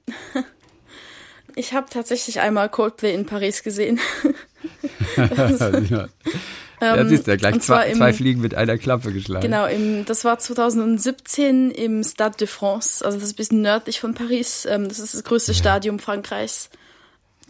[1.56, 4.00] ich habe tatsächlich einmal Coldplay in Paris gesehen.
[5.90, 6.08] ja.
[6.82, 9.42] Ähm, ja, siehst du, gleich zwei, im, zwei, Fliegen mit einer Klappe geschlagen.
[9.42, 14.00] Genau, im, das war 2017 im Stade de France, also das ist ein bisschen nördlich
[14.00, 14.66] von Paris.
[14.70, 15.58] Ähm, das ist das größte ja.
[15.58, 16.70] Stadion Frankreichs.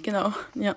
[0.04, 0.76] Genau, ja.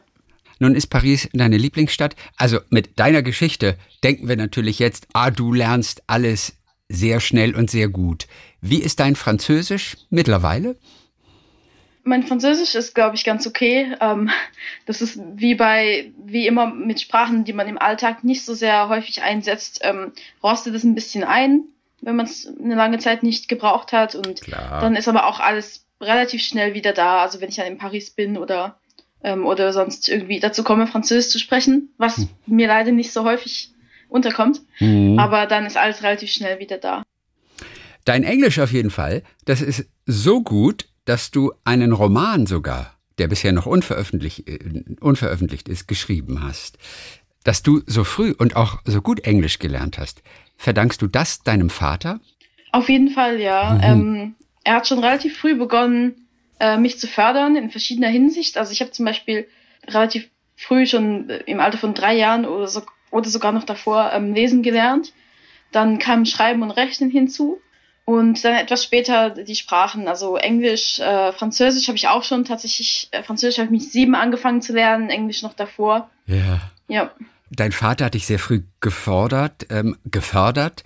[0.59, 2.17] Nun ist Paris deine Lieblingsstadt.
[2.37, 6.55] Also mit deiner Geschichte denken wir natürlich jetzt, ah, du lernst alles
[6.89, 8.27] sehr schnell und sehr gut.
[8.61, 10.77] Wie ist dein Französisch mittlerweile?
[12.09, 13.94] Mein Französisch ist, glaube ich, ganz okay.
[14.01, 14.31] Ähm,
[14.87, 18.88] das ist wie bei, wie immer mit Sprachen, die man im Alltag nicht so sehr
[18.88, 21.64] häufig einsetzt, ähm, rostet es ein bisschen ein,
[22.01, 24.14] wenn man es eine lange Zeit nicht gebraucht hat.
[24.14, 24.81] Und Klar.
[24.81, 27.21] dann ist aber auch alles relativ schnell wieder da.
[27.21, 28.79] Also wenn ich dann in Paris bin oder,
[29.23, 32.29] ähm, oder sonst irgendwie dazu komme, Französisch zu sprechen, was hm.
[32.47, 33.71] mir leider nicht so häufig
[34.09, 34.62] unterkommt.
[34.81, 35.18] Mhm.
[35.18, 37.03] Aber dann ist alles relativ schnell wieder da.
[38.07, 43.29] Dein Englisch auf jeden Fall, das ist so gut, dass du einen Roman sogar, der
[43.29, 46.77] bisher noch unveröffentlicht, äh, unveröffentlicht ist, geschrieben hast.
[47.44, 50.23] Dass du so früh und auch so gut Englisch gelernt hast.
[50.59, 52.21] Verdankst du das deinem Vater?
[52.73, 53.75] Auf jeden Fall, ja.
[53.75, 53.83] Mhm.
[53.83, 56.29] Ähm, er hat schon relativ früh begonnen,
[56.61, 58.59] äh, mich zu fördern in verschiedener Hinsicht.
[58.59, 59.49] Also ich habe zum Beispiel
[59.87, 64.35] relativ früh schon im Alter von drei Jahren oder, so, oder sogar noch davor ähm,
[64.35, 65.14] lesen gelernt.
[65.73, 67.62] Dann kam Schreiben und Rechnen hinzu.
[68.09, 73.09] Und dann etwas später die Sprachen, also Englisch, äh, Französisch habe ich auch schon tatsächlich,
[73.11, 76.09] äh, Französisch habe ich mich sieben angefangen zu lernen, Englisch noch davor.
[76.25, 76.62] Ja.
[76.88, 77.11] Ja.
[77.51, 80.85] Dein Vater hat dich sehr früh gefordert, ähm, gefördert.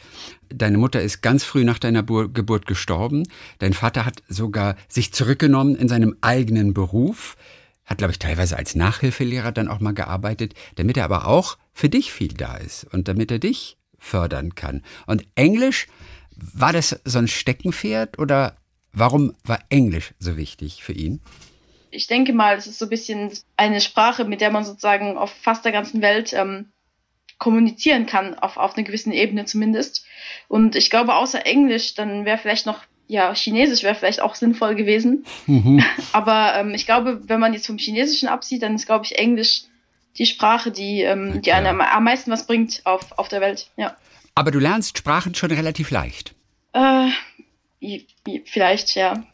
[0.48, 3.22] Deine Mutter ist ganz früh nach deiner Bur Geburt gestorben.
[3.60, 7.36] Dein Vater hat sogar sich zurückgenommen in seinem eigenen Beruf,
[7.84, 11.88] hat, glaube ich, teilweise als Nachhilfelehrer dann auch mal gearbeitet, damit er aber auch für
[11.88, 14.82] dich viel da ist und damit er dich fördern kann.
[15.06, 15.86] Und Englisch
[16.36, 18.56] war das so ein Steckenpferd oder
[18.92, 21.20] warum war Englisch so wichtig für ihn?
[21.90, 25.30] Ich denke mal, es ist so ein bisschen eine Sprache, mit der man sozusagen auf
[25.30, 26.72] fast der ganzen Welt ähm,
[27.38, 30.06] kommunizieren kann, auf, auf einer gewissen Ebene zumindest.
[30.48, 34.74] Und ich glaube, außer Englisch, dann wäre vielleicht noch, ja, Chinesisch wäre vielleicht auch sinnvoll
[34.74, 35.26] gewesen.
[35.46, 35.84] Mhm.
[36.12, 39.64] Aber ähm, ich glaube, wenn man jetzt vom Chinesischen absieht, dann ist, glaube ich, Englisch
[40.18, 43.70] die Sprache, die, ähm, die einem am meisten was bringt auf, auf der Welt.
[43.76, 43.96] Ja.
[44.34, 46.34] Aber du lernst Sprachen schon relativ leicht.
[46.72, 47.08] Äh,
[48.46, 49.24] vielleicht, ja.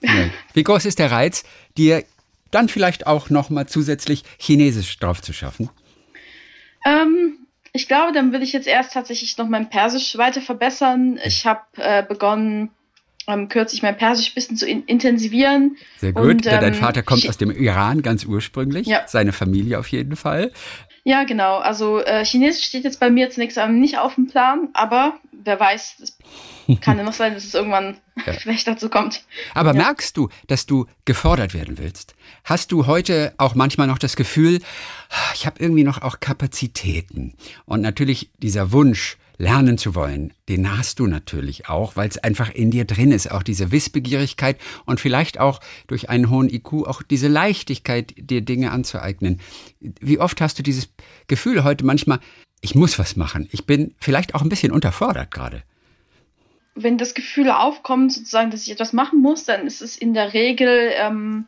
[0.54, 1.44] Wie groß ist der Reiz,
[1.76, 2.04] dir
[2.50, 5.70] dann vielleicht auch noch mal zusätzlich Chinesisch drauf zu schaffen?
[6.84, 7.38] Ähm,
[7.72, 11.18] ich glaube, dann will ich jetzt erst tatsächlich noch mein Persisch weiter verbessern.
[11.24, 12.70] Ich habe äh, begonnen,
[13.26, 15.76] ähm, kürzlich mein Persisch ein bisschen zu in intensivieren.
[15.98, 16.24] Sehr gut.
[16.24, 18.86] Und, ähm, Dein Vater kommt aus dem Iran ganz ursprünglich.
[18.86, 19.02] Ja.
[19.06, 20.50] Seine Familie auf jeden Fall.
[21.08, 21.56] Ja, genau.
[21.56, 25.58] Also äh, Chinesisch steht jetzt bei mir zunächst einmal nicht auf dem Plan, aber wer
[25.58, 26.18] weiß, es
[26.82, 28.34] kann ja noch sein, dass es irgendwann ja.
[28.34, 29.24] vielleicht dazu kommt.
[29.54, 29.84] Aber ja.
[29.84, 32.14] merkst du, dass du gefordert werden willst?
[32.44, 34.60] Hast du heute auch manchmal noch das Gefühl,
[35.32, 37.32] ich habe irgendwie noch auch Kapazitäten?
[37.64, 42.52] Und natürlich dieser Wunsch, lernen zu wollen, den hast du natürlich auch, weil es einfach
[42.52, 47.02] in dir drin ist, auch diese Wissbegierigkeit und vielleicht auch durch einen hohen IQ auch
[47.02, 49.40] diese Leichtigkeit, dir Dinge anzueignen.
[49.80, 50.88] Wie oft hast du dieses
[51.28, 52.18] Gefühl heute manchmal,
[52.60, 55.62] ich muss was machen, ich bin vielleicht auch ein bisschen unterfordert gerade?
[56.74, 60.32] Wenn das Gefühl aufkommt, sozusagen, dass ich etwas machen muss, dann ist es in der
[60.32, 61.46] Regel ähm,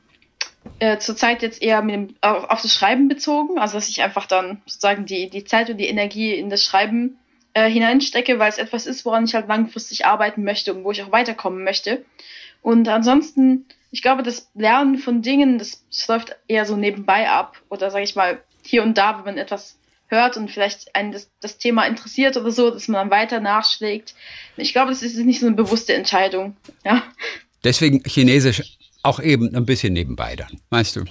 [0.78, 5.06] äh, zurzeit jetzt eher dem, auf, das Schreiben bezogen, also dass ich einfach dann sozusagen
[5.06, 7.16] die, die Zeit und die Energie in das Schreiben
[7.54, 11.02] äh, hineinstecke, weil es etwas ist, woran ich halt langfristig arbeiten möchte und wo ich
[11.02, 12.04] auch weiterkommen möchte.
[12.62, 17.60] Und ansonsten ich glaube, das Lernen von Dingen, das, das läuft eher so nebenbei ab.
[17.68, 21.30] Oder sage ich mal, hier und da, wenn man etwas hört und vielleicht einen das,
[21.40, 24.14] das Thema interessiert oder so, dass man dann weiter nachschlägt.
[24.56, 26.56] Ich glaube, das ist nicht so eine bewusste Entscheidung.
[26.84, 27.02] Ja.
[27.64, 31.04] Deswegen Chinesisch auch eben ein bisschen nebenbei dann, meinst du?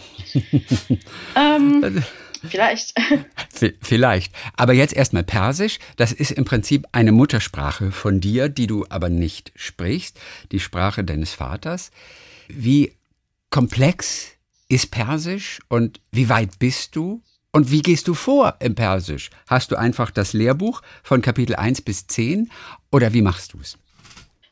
[1.36, 2.04] Ähm,
[2.48, 2.94] vielleicht.
[3.82, 4.34] Vielleicht.
[4.56, 5.80] Aber jetzt erstmal Persisch.
[5.98, 10.18] Das ist im Prinzip eine Muttersprache von dir, die du aber nicht sprichst,
[10.52, 11.92] die Sprache deines Vaters.
[12.48, 12.94] Wie
[13.50, 14.32] komplex
[14.70, 17.22] ist Persisch und wie weit bist du?
[17.52, 19.32] Und wie gehst du vor im Persisch?
[19.48, 22.52] Hast du einfach das Lehrbuch von Kapitel 1 bis 10
[22.92, 23.78] oder wie machst du es?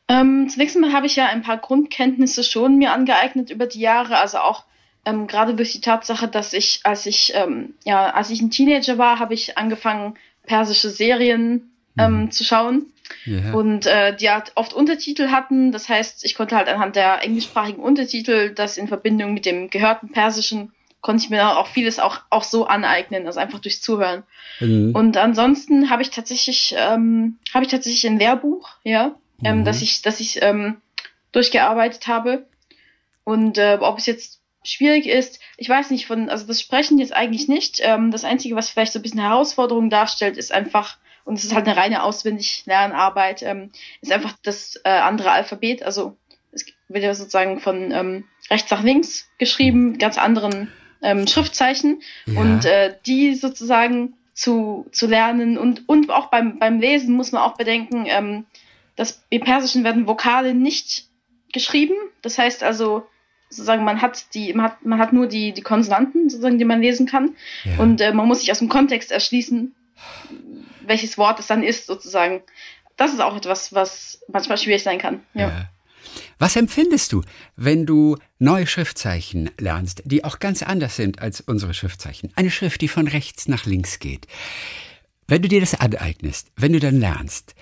[0.07, 4.17] Ähm, zunächst mal habe ich ja ein paar Grundkenntnisse schon mir angeeignet über die Jahre,
[4.17, 4.63] also auch
[5.05, 8.97] ähm, gerade durch die Tatsache, dass ich, als ich, ähm, ja, als ich ein Teenager
[8.97, 12.31] war, habe ich angefangen, persische Serien ähm, mhm.
[12.31, 12.87] zu schauen.
[13.25, 13.53] Yeah.
[13.53, 15.71] Und äh, die halt oft Untertitel hatten.
[15.71, 20.11] Das heißt, ich konnte halt anhand der englischsprachigen Untertitel das in Verbindung mit dem gehörten
[20.11, 24.23] Persischen konnte ich mir auch vieles auch, auch so aneignen, also einfach durchs Zuhören.
[24.59, 24.93] Mhm.
[24.93, 29.63] Und ansonsten habe ich tatsächlich, ähm, habe ich tatsächlich ein Lehrbuch, ja, ähm, mhm.
[29.63, 30.81] dass ich, dass ich ähm,
[31.31, 32.47] durchgearbeitet habe.
[33.23, 37.13] Und äh, ob es jetzt schwierig ist, ich weiß nicht, von, also das Sprechen jetzt
[37.13, 37.79] eigentlich nicht.
[37.81, 41.53] Ähm, das Einzige, was vielleicht so ein bisschen Herausforderung darstellt, ist einfach, und es ist
[41.53, 45.83] halt eine reine auswendig Lernarbeit, ähm, ist einfach das äh, andere Alphabet.
[45.83, 46.17] Also
[46.51, 52.39] es wird ja sozusagen von ähm, rechts nach links geschrieben, ganz anderen ähm, Schriftzeichen ja.
[52.39, 57.41] und äh, die sozusagen zu, zu lernen und, und auch beim, beim Lesen muss man
[57.41, 58.45] auch bedenken, ähm,
[58.95, 61.07] dass im Persischen werden Vokale nicht
[61.51, 61.95] geschrieben.
[62.21, 63.07] Das heißt also,
[63.49, 66.81] sozusagen, man hat die, man hat, man hat nur die, die Konsonanten, sozusagen, die man
[66.81, 67.35] lesen kann.
[67.63, 67.77] Ja.
[67.79, 69.73] Und äh, man muss sich aus dem Kontext erschließen,
[70.81, 72.41] welches Wort es dann ist, sozusagen.
[72.95, 75.21] Das ist auch etwas, was manchmal schwierig sein kann.
[75.33, 75.47] ja.
[75.49, 75.69] ja.
[76.39, 77.23] Was empfindest du,
[77.55, 82.31] wenn du neue Schriftzeichen lernst, die auch ganz anders sind als unsere Schriftzeichen?
[82.35, 84.27] Eine Schrift, die von rechts nach links geht.
[85.27, 87.55] Wenn du dir das aneignest, wenn du dann lernst,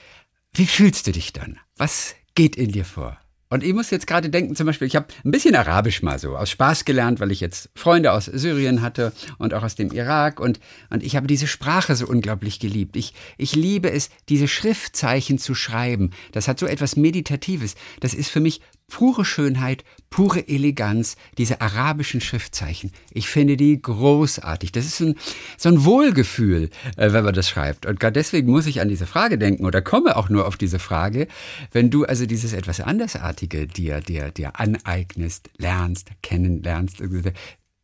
[0.53, 1.59] wie fühlst du dich dann?
[1.77, 3.17] Was geht in dir vor?
[3.55, 6.35] Und ich muss jetzt gerade denken, zum Beispiel, ich habe ein bisschen Arabisch mal so
[6.35, 10.41] aus Spaß gelernt, weil ich jetzt Freunde aus Syrien hatte und auch aus dem Irak
[10.41, 12.97] und, und ich habe diese Sprache so unglaublich geliebt.
[12.97, 16.11] Ich, ich liebe es, diese Schriftzeichen zu schreiben.
[16.33, 17.75] Das hat so etwas Meditatives.
[18.01, 22.91] Das ist für mich pure Schönheit, pure Eleganz, diese arabischen Schriftzeichen.
[23.11, 24.71] Ich finde die großartig.
[24.71, 25.15] Das ist ein,
[25.57, 27.85] so ein Wohlgefühl, äh, wenn man das schreibt.
[27.85, 30.79] Und gerade deswegen muss ich an diese Frage denken oder komme auch nur auf diese
[30.79, 31.27] Frage,
[31.71, 37.01] wenn du also dieses etwas Andersartige dir, dir, dir aneignest, lernst, kennenlernst.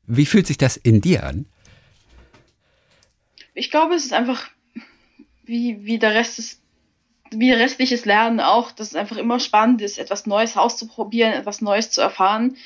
[0.07, 1.45] Wie fühlt sich das in dir an?
[3.53, 4.49] Ich glaube, es ist einfach
[5.43, 6.60] wie, wie der Rest des
[7.31, 11.91] wie restliches Lernen auch, dass es einfach immer spannend ist, etwas Neues auszuprobieren, etwas Neues
[11.91, 12.57] zu erfahren.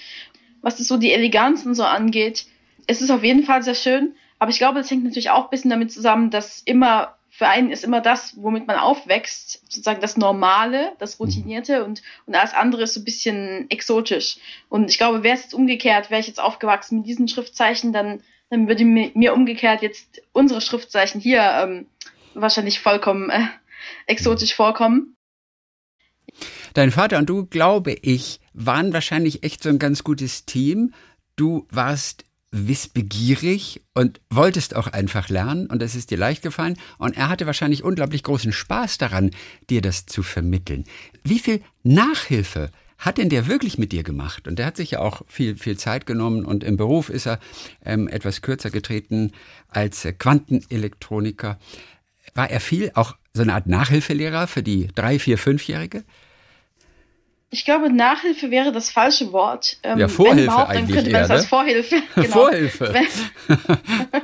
[0.62, 2.45] Was das so die Eleganzen so angeht,
[2.88, 5.49] es ist auf jeden Fall sehr schön, aber ich glaube, das hängt natürlich auch ein
[5.49, 10.15] bisschen damit zusammen, dass immer für einen ist immer das, womit man aufwächst, sozusagen das
[10.15, 14.38] Normale, das Routinierte und, und alles andere ist so ein bisschen exotisch.
[14.69, 18.21] Und ich glaube, wäre es jetzt umgekehrt, wäre ich jetzt aufgewachsen mit diesen Schriftzeichen, dann,
[18.49, 21.88] dann würde mir, mir umgekehrt jetzt unsere Schriftzeichen hier ähm,
[22.36, 23.47] wahrscheinlich vollkommen äh,
[24.08, 25.15] exotisch vorkommen.
[26.74, 30.93] Dein Vater und du, glaube ich, waren wahrscheinlich echt so ein ganz gutes Team.
[31.36, 37.17] Du warst wissbegierig und wolltest auch einfach lernen und es ist dir leicht gefallen und
[37.17, 39.32] er hatte wahrscheinlich unglaublich großen Spaß daran,
[39.69, 40.86] dir das zu vermitteln.
[41.24, 44.48] Wie viel Nachhilfe hat denn der wirklich mit dir gemacht?
[44.48, 47.39] Und der hat sich ja auch viel, viel Zeit genommen und im Beruf ist er
[47.84, 49.34] ähm, etwas kürzer getreten
[49.67, 51.60] als Quantenelektroniker.
[52.36, 56.04] War er viel auch so eine Art Nachhilfelehrer für die drei, vier, fünfjährige?
[57.52, 59.78] Ich glaube, Nachhilfe wäre das falsche Wort.
[59.84, 61.48] Ähm, ja, Vorhilfe wenn überhaupt, dann könnte man es als ne?
[61.48, 61.95] Vorhilfe.
[62.15, 62.28] Genau.
[62.28, 62.93] Vorhilfe.
[62.93, 64.21] Wenn,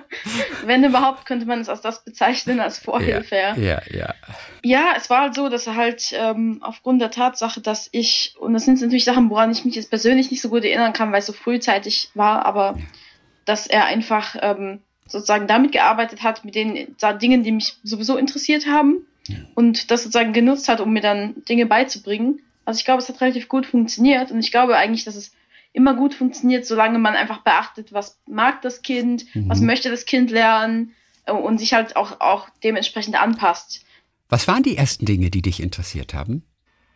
[0.65, 3.35] wenn, überhaupt, könnte man es als das bezeichnen, als Vorhilfe.
[3.35, 3.81] Ja, ja.
[3.91, 4.15] Ja,
[4.63, 8.53] ja es war halt so, dass er halt ähm, aufgrund der Tatsache, dass ich, und
[8.53, 11.19] das sind natürlich Sachen, woran ich mich jetzt persönlich nicht so gut erinnern kann, weil
[11.19, 12.77] es so frühzeitig war, aber
[13.45, 18.67] dass er einfach ähm, sozusagen damit gearbeitet hat, mit den Dingen, die mich sowieso interessiert
[18.67, 19.37] haben ja.
[19.55, 22.41] und das sozusagen genutzt hat, um mir dann Dinge beizubringen.
[22.65, 25.33] Also ich glaube, es hat relativ gut funktioniert und ich glaube eigentlich, dass es
[25.73, 29.49] immer gut funktioniert, solange man einfach beachtet, was mag das Kind, mhm.
[29.49, 30.93] was möchte das Kind lernen
[31.25, 33.85] äh, und sich halt auch, auch dementsprechend anpasst.
[34.29, 36.43] Was waren die ersten Dinge, die dich interessiert haben?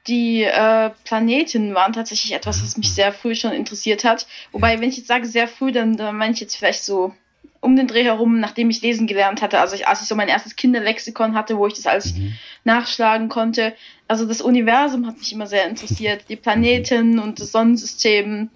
[0.08, 4.28] Die äh, Planeten waren tatsächlich etwas, was mich sehr früh schon interessiert hat.
[4.52, 7.14] Wobei, wenn ich jetzt sage sehr früh, dann, dann meine ich jetzt vielleicht so
[7.62, 10.28] um den Dreh herum, nachdem ich lesen gelernt hatte, also ich, als ich so mein
[10.28, 12.34] erstes Kinderlexikon hatte, wo ich das alles mhm.
[12.64, 13.74] nachschlagen konnte.
[14.08, 18.50] Also das Universum hat mich immer sehr interessiert, die Planeten und das Sonnensystem.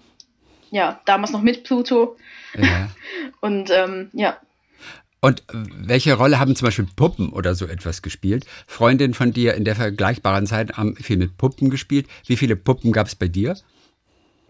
[0.70, 2.16] ja, damals noch mit Pluto.
[2.56, 2.90] Ja.
[3.40, 4.38] Und ähm, ja.
[5.20, 8.46] Und welche Rolle haben zum Beispiel Puppen oder so etwas gespielt?
[8.66, 12.06] Freundinnen von dir in der vergleichbaren Zeit haben viel mit Puppen gespielt.
[12.26, 13.56] Wie viele Puppen gab es bei dir?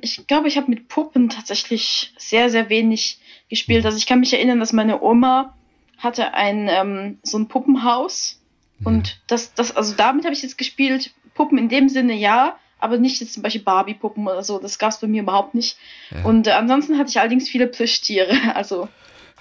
[0.01, 3.20] Ich glaube, ich habe mit Puppen tatsächlich sehr, sehr wenig
[3.51, 3.85] gespielt.
[3.85, 5.55] Also ich kann mich erinnern, dass meine Oma
[5.99, 8.41] hatte ein ähm, so ein Puppenhaus
[8.85, 11.13] und das, das, also damit habe ich jetzt gespielt.
[11.35, 14.59] Puppen in dem Sinne ja, aber nicht jetzt zum Beispiel Barbie-Puppen oder so.
[14.59, 15.77] Das gab es bei mir überhaupt nicht.
[16.11, 16.25] Ja.
[16.25, 18.35] Und äh, ansonsten hatte ich allerdings viele Plüschtiere.
[18.55, 18.89] Also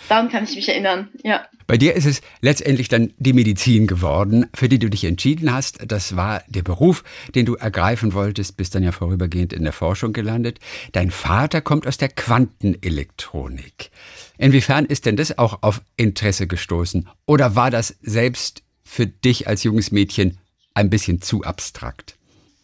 [0.07, 1.45] daran kann ich mich erinnern, ja.
[1.67, 5.79] Bei dir ist es letztendlich dann die Medizin geworden, für die du dich entschieden hast.
[5.85, 7.03] Das war der Beruf,
[7.35, 10.59] den du ergreifen wolltest, bist dann ja vorübergehend in der Forschung gelandet.
[10.93, 13.91] Dein Vater kommt aus der Quantenelektronik.
[14.37, 17.07] Inwiefern ist denn das auch auf Interesse gestoßen?
[17.25, 20.39] Oder war das selbst für dich als junges Mädchen
[20.73, 22.18] ein bisschen zu abstrakt?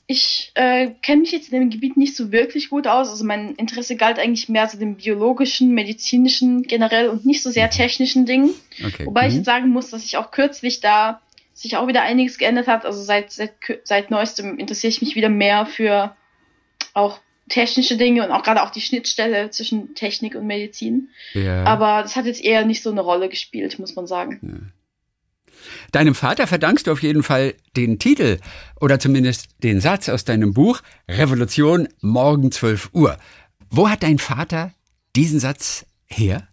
[0.07, 3.09] Ich äh, kenne mich jetzt in dem Gebiet nicht so wirklich gut aus.
[3.09, 7.65] Also mein Interesse galt eigentlich mehr so dem biologischen, medizinischen generell und nicht so sehr
[7.67, 7.71] mhm.
[7.71, 8.51] technischen Dingen.
[8.85, 9.05] Okay.
[9.05, 9.27] Wobei mhm.
[9.29, 11.21] ich jetzt sagen muss, dass ich auch kürzlich da
[11.53, 12.85] sich auch wieder einiges geändert hat.
[12.85, 16.15] Also seit, seit, seit neuestem interessiere ich mich wieder mehr für
[16.93, 21.09] auch technische Dinge und auch gerade auch die Schnittstelle zwischen Technik und Medizin.
[21.33, 21.63] Ja.
[21.63, 24.39] Aber das hat jetzt eher nicht so eine Rolle gespielt, muss man sagen.
[24.41, 24.71] Ja.
[25.91, 28.39] Deinem Vater verdankst du auf jeden Fall den Titel
[28.79, 33.17] oder zumindest den Satz aus deinem Buch Revolution morgen 12 Uhr.
[33.69, 34.71] Wo hat dein Vater
[35.15, 36.47] diesen Satz her?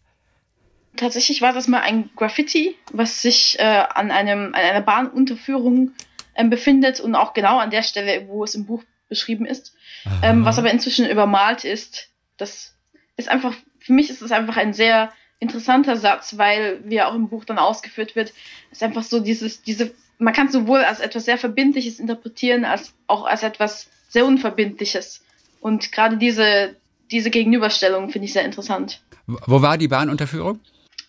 [0.96, 5.92] Tatsächlich war das mal ein Graffiti, was sich äh, an, einem, an einer Bahnunterführung
[6.34, 9.74] äh, befindet und auch genau an der Stelle, wo es im Buch beschrieben ist,
[10.22, 12.08] ähm, was aber inzwischen übermalt ist.
[12.36, 12.76] Das
[13.16, 15.12] ist einfach, für mich ist es einfach ein sehr
[15.42, 18.32] interessanter Satz, weil, wie er auch im Buch dann ausgeführt wird,
[18.70, 22.94] ist einfach so dieses, diese, man kann es sowohl als etwas sehr Verbindliches interpretieren, als
[23.08, 25.22] auch als etwas sehr Unverbindliches.
[25.60, 26.76] Und gerade diese,
[27.10, 29.02] diese Gegenüberstellung finde ich sehr interessant.
[29.26, 30.60] Wo war die Bahnunterführung?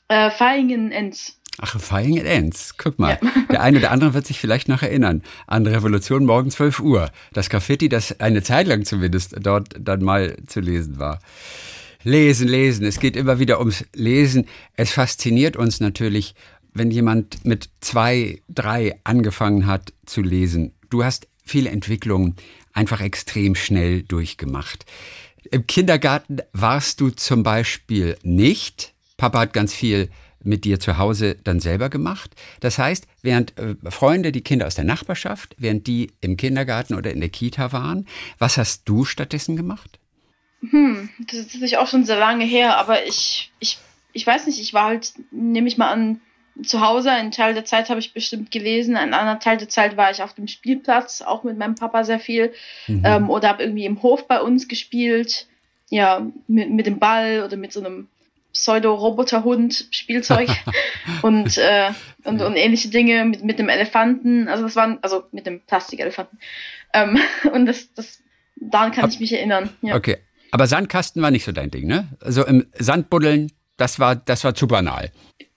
[0.08, 1.38] Äh, Feingen-Enz.
[1.60, 2.76] Ach, Feingen-Enz.
[2.78, 3.19] Guck mal.
[3.22, 3.30] Ja.
[3.52, 7.12] Der eine oder andere wird sich vielleicht noch erinnern an Revolution morgen 12 Uhr.
[7.34, 11.19] Das Graffiti, das eine Zeit lang zumindest dort dann mal zu lesen war.
[12.03, 12.85] Lesen, lesen.
[12.85, 14.47] Es geht immer wieder ums Lesen.
[14.75, 16.35] Es fasziniert uns natürlich,
[16.73, 20.73] wenn jemand mit zwei, drei angefangen hat zu lesen.
[20.89, 22.35] Du hast viele Entwicklungen
[22.73, 24.85] einfach extrem schnell durchgemacht.
[25.51, 28.93] Im Kindergarten warst du zum Beispiel nicht.
[29.17, 30.09] Papa hat ganz viel
[30.43, 32.35] mit dir zu Hause dann selber gemacht.
[32.59, 37.11] Das heißt, während äh, Freunde, die Kinder aus der Nachbarschaft, während die im Kindergarten oder
[37.11, 38.07] in der Kita waren,
[38.39, 39.99] was hast du stattdessen gemacht?
[40.69, 43.78] Hm, das ist natürlich auch schon sehr lange her, aber ich, ich,
[44.13, 46.21] ich weiß nicht, ich war halt, nehme ich mal an,
[46.62, 47.12] zu Hause.
[47.12, 50.21] Einen Teil der Zeit habe ich bestimmt gelesen, einen anderen Teil der Zeit war ich
[50.21, 52.54] auf dem Spielplatz, auch mit meinem Papa sehr viel.
[52.88, 53.02] Mhm.
[53.06, 55.47] Ähm, oder habe irgendwie im Hof bei uns gespielt,
[55.89, 58.08] ja, mit, mit dem Ball oder mit so einem
[58.54, 60.49] Pseudo-Roboterhund, Spielzeug
[61.23, 61.89] und, äh,
[62.23, 64.47] und, und ähnliche Dinge mit, mit dem Elefanten.
[64.47, 66.39] Also das waren, also mit dem Plastikelefanten.
[66.93, 67.19] Ähm,
[67.52, 68.21] und das, das,
[68.56, 69.69] daran kann Ab, ich mich erinnern.
[69.82, 69.95] Ja.
[69.95, 70.19] Okay,
[70.53, 72.09] aber Sandkasten war nicht so dein Ding, ne?
[72.21, 75.11] Also im Sandbuddeln, das war, das war zu banal.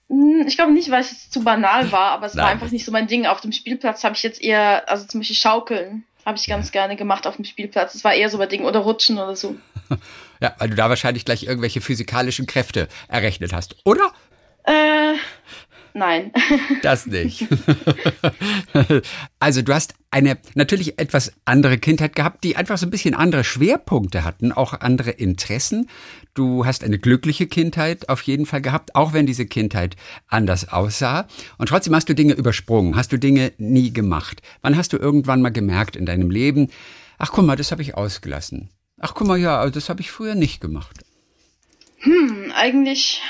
[0.09, 2.45] Hm, ich glaube nicht, weil es zu banal war, aber es Nein.
[2.45, 3.27] war einfach nicht so mein Ding.
[3.27, 6.73] Auf dem Spielplatz habe ich jetzt eher, also zum Beispiel Schaukeln habe ich ganz ja.
[6.73, 7.93] gerne gemacht auf dem Spielplatz.
[7.93, 8.65] Das war eher so mein Ding.
[8.65, 9.57] Oder Rutschen oder so.
[10.39, 14.13] Ja, weil du da wahrscheinlich gleich irgendwelche physikalischen Kräfte errechnet hast, oder?
[14.65, 15.15] Äh,
[15.97, 16.31] Nein.
[16.83, 17.47] Das nicht.
[19.39, 23.45] Also du hast eine natürlich etwas andere Kindheit gehabt, die einfach so ein bisschen andere
[23.45, 25.89] Schwerpunkte hatten, auch andere Interessen.
[26.35, 31.29] Du hast eine glückliche Kindheit auf jeden Fall gehabt, auch wenn diese Kindheit anders aussah.
[31.57, 34.43] Und trotzdem hast du Dinge übersprungen, hast du Dinge nie gemacht.
[34.61, 36.69] Wann hast du irgendwann mal gemerkt in deinem Leben,
[37.19, 38.69] ach guck mal, das habe ich ausgelassen.
[38.99, 40.99] Ach guck mal, ja, das habe ich früher nicht gemacht.
[42.01, 43.23] Hm, eigentlich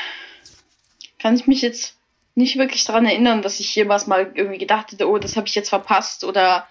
[1.18, 1.95] kann ich mich jetzt
[2.36, 5.54] nicht wirklich daran erinnern, dass ich jemals mal irgendwie gedacht hätte, oh, das habe ich
[5.54, 6.66] jetzt verpasst oder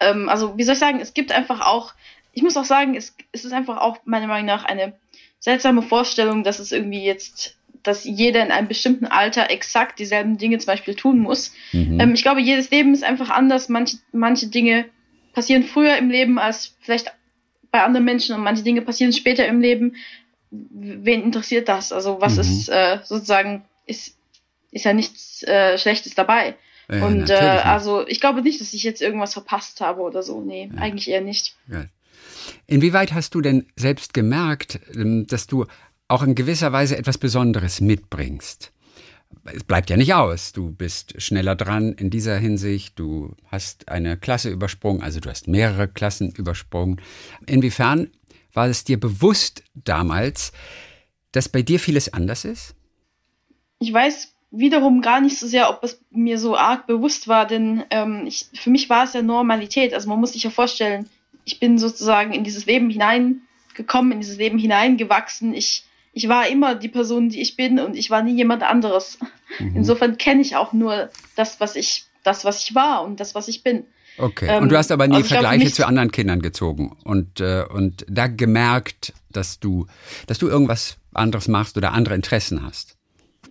[0.00, 1.92] ähm, also wie soll ich sagen, es gibt einfach auch,
[2.32, 4.94] ich muss auch sagen, es, es ist einfach auch meiner Meinung nach eine
[5.38, 10.58] seltsame Vorstellung, dass es irgendwie jetzt, dass jeder in einem bestimmten Alter exakt dieselben Dinge
[10.58, 11.52] zum Beispiel tun muss.
[11.72, 12.00] Mhm.
[12.00, 13.68] Ähm, ich glaube, jedes Leben ist einfach anders.
[13.68, 14.86] Manche, manche Dinge
[15.34, 17.12] passieren früher im Leben als vielleicht
[17.70, 19.96] bei anderen Menschen und manche Dinge passieren später im Leben.
[20.50, 21.92] Wen interessiert das?
[21.92, 22.40] Also was mhm.
[22.40, 24.16] ist äh, sozusagen ist
[24.70, 26.56] ist ja nichts äh, Schlechtes dabei.
[26.90, 30.40] Ja, und äh, also ich glaube nicht, dass ich jetzt irgendwas verpasst habe oder so.
[30.40, 30.80] Nee, ja.
[30.80, 31.56] eigentlich eher nicht.
[31.70, 31.86] Ja.
[32.66, 35.66] Inwieweit hast du denn selbst gemerkt, ähm, dass du
[36.08, 38.72] auch in gewisser Weise etwas Besonderes mitbringst?
[39.44, 40.52] Es bleibt ja nicht aus.
[40.52, 42.98] Du bist schneller dran in dieser Hinsicht.
[42.98, 47.00] Du hast eine Klasse übersprungen, also du hast mehrere Klassen übersprungen.
[47.46, 48.10] Inwiefern
[48.52, 50.52] War es dir bewusst damals,
[51.30, 52.74] dass bei dir vieles anders ist?
[53.78, 57.84] Ich weiß wiederum gar nicht so sehr, ob es mir so arg bewusst war, denn
[57.90, 59.94] ähm, ich, für mich war es ja Normalität.
[59.94, 61.08] Also man muss sich ja vorstellen,
[61.44, 65.54] ich bin sozusagen in dieses Leben hineingekommen, in dieses Leben hineingewachsen.
[65.54, 69.18] Ich, ich war immer die Person, die ich bin und ich war nie jemand anderes.
[69.58, 69.76] Mhm.
[69.76, 73.46] Insofern kenne ich auch nur das, was ich, das, was ich war und das, was
[73.46, 73.84] ich bin.
[74.18, 74.48] Okay.
[74.48, 77.64] Ähm, und du hast aber nie also Vergleiche glaub, zu anderen Kindern gezogen und, äh,
[77.68, 79.86] und da gemerkt, dass du,
[80.26, 82.96] dass du irgendwas anderes machst oder andere Interessen hast.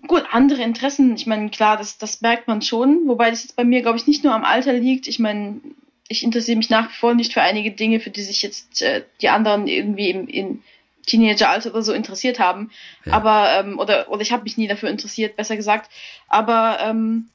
[0.10, 3.64] Gut, andere Interessen, ich meine, klar, das, das merkt man schon, wobei das jetzt bei
[3.64, 5.05] mir, glaube ich, nicht nur am Alter liegt.
[5.05, 5.62] Ich meine,
[6.07, 9.03] ich interessiere mich nach wie vor nicht für einige Dinge, für die sich jetzt äh,
[9.22, 10.64] die anderen irgendwie im, in
[11.05, 12.72] Teenageralter oder so interessiert haben.
[13.05, 13.14] Ja.
[13.14, 15.91] Aber, ähm, oder, oder ich habe mich nie dafür interessiert, besser gesagt.
[16.28, 17.30] Aber ähm,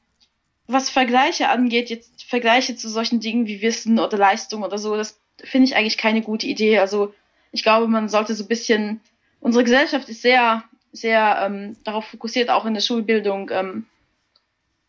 [0.67, 5.17] was Vergleiche angeht, jetzt Vergleiche zu solchen Dingen wie Wissen oder Leistung oder so, das
[5.41, 6.79] finde ich eigentlich keine gute Idee.
[6.79, 7.13] Also
[7.53, 8.99] ich glaube, man sollte so ein bisschen,
[9.39, 10.65] unsere Gesellschaft ist sehr,
[10.95, 13.85] sehr ähm, darauf fokussiert, auch in der Schulbildung ähm,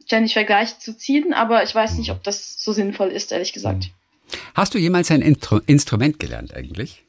[0.04, 3.90] ständig Vergleiche zu ziehen, aber ich weiß nicht, ob das so sinnvoll ist, ehrlich gesagt.
[4.54, 7.02] Hast du jemals ein Intro Instrument gelernt eigentlich?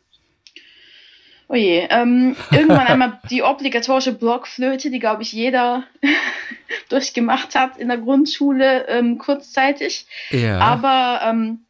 [1.49, 5.83] Oh je, ähm, irgendwann einmal die obligatorische Blockflöte, die glaube ich jeder
[6.89, 10.07] durchgemacht hat in der Grundschule ähm, kurzzeitig.
[10.31, 10.59] Ja.
[10.59, 11.65] Aber ähm,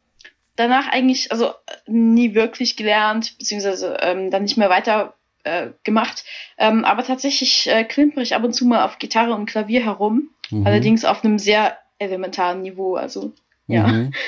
[0.56, 1.52] danach eigentlich, also
[1.86, 5.14] nie wirklich gelernt, beziehungsweise ähm, dann nicht mehr weiter
[5.48, 6.24] äh, gemacht.
[6.58, 10.30] Ähm, aber tatsächlich äh, klimper ich ab und zu mal auf Gitarre und Klavier herum.
[10.50, 10.66] Mhm.
[10.66, 12.96] Allerdings auf einem sehr elementaren Niveau.
[12.96, 13.32] Also
[13.66, 13.86] ja.
[13.86, 14.12] Mhm.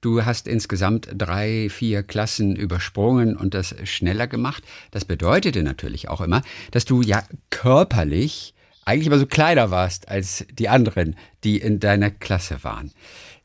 [0.00, 4.62] Du hast insgesamt drei, vier Klassen übersprungen und das schneller gemacht.
[4.90, 6.42] Das bedeutete natürlich auch immer,
[6.72, 8.52] dass du ja körperlich
[8.84, 12.92] eigentlich immer so kleiner warst als die anderen, die in deiner Klasse waren.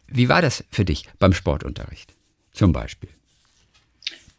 [0.08, 2.14] Wie war das für dich beim Sportunterricht
[2.52, 3.10] zum Beispiel?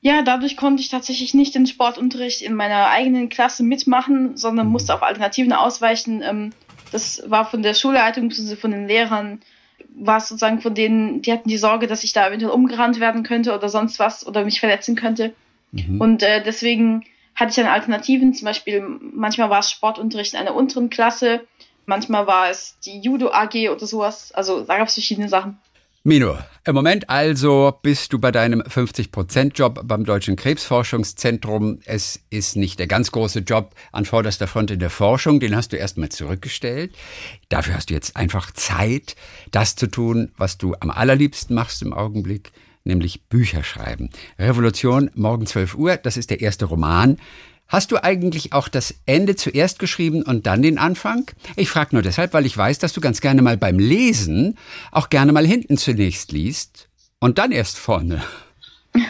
[0.03, 4.73] Ja, dadurch konnte ich tatsächlich nicht den Sportunterricht in meiner eigenen Klasse mitmachen, sondern mhm.
[4.73, 6.23] musste auf Alternativen ausweichen.
[6.23, 6.51] Ähm,
[6.91, 8.57] das war von der Schulleitung bzw.
[8.57, 9.41] von den Lehrern
[9.95, 13.23] war es sozusagen von denen, die hatten die Sorge, dass ich da eventuell umgerannt werden
[13.23, 15.35] könnte oder sonst was oder mich verletzen könnte.
[15.73, 16.01] Mhm.
[16.01, 18.83] Und äh, deswegen hatte ich dann Alternativen, zum Beispiel
[19.13, 21.47] manchmal war es Sportunterricht in einer unteren Klasse,
[21.87, 24.33] manchmal war es die Judo AG oder sowas.
[24.33, 25.59] Also da gab es verschiedene Sachen.
[26.03, 31.81] Mino, im Moment also bist du bei deinem 50%-Job beim Deutschen Krebsforschungszentrum.
[31.85, 35.75] Es ist nicht der ganz große Job an vorderster Front in der Forschung, den hast
[35.75, 36.97] du erstmal zurückgestellt.
[37.51, 39.15] Dafür hast du jetzt einfach Zeit,
[39.51, 42.53] das zu tun, was du am allerliebsten machst im Augenblick,
[42.85, 44.09] nämlich Bücher schreiben.
[44.39, 47.19] Revolution, morgen 12 Uhr, das ist der erste Roman.
[47.71, 51.31] Hast du eigentlich auch das Ende zuerst geschrieben und dann den Anfang?
[51.55, 54.59] Ich frage nur deshalb, weil ich weiß, dass du ganz gerne mal beim Lesen
[54.91, 56.89] auch gerne mal hinten zunächst liest
[57.21, 58.25] und dann erst vorne.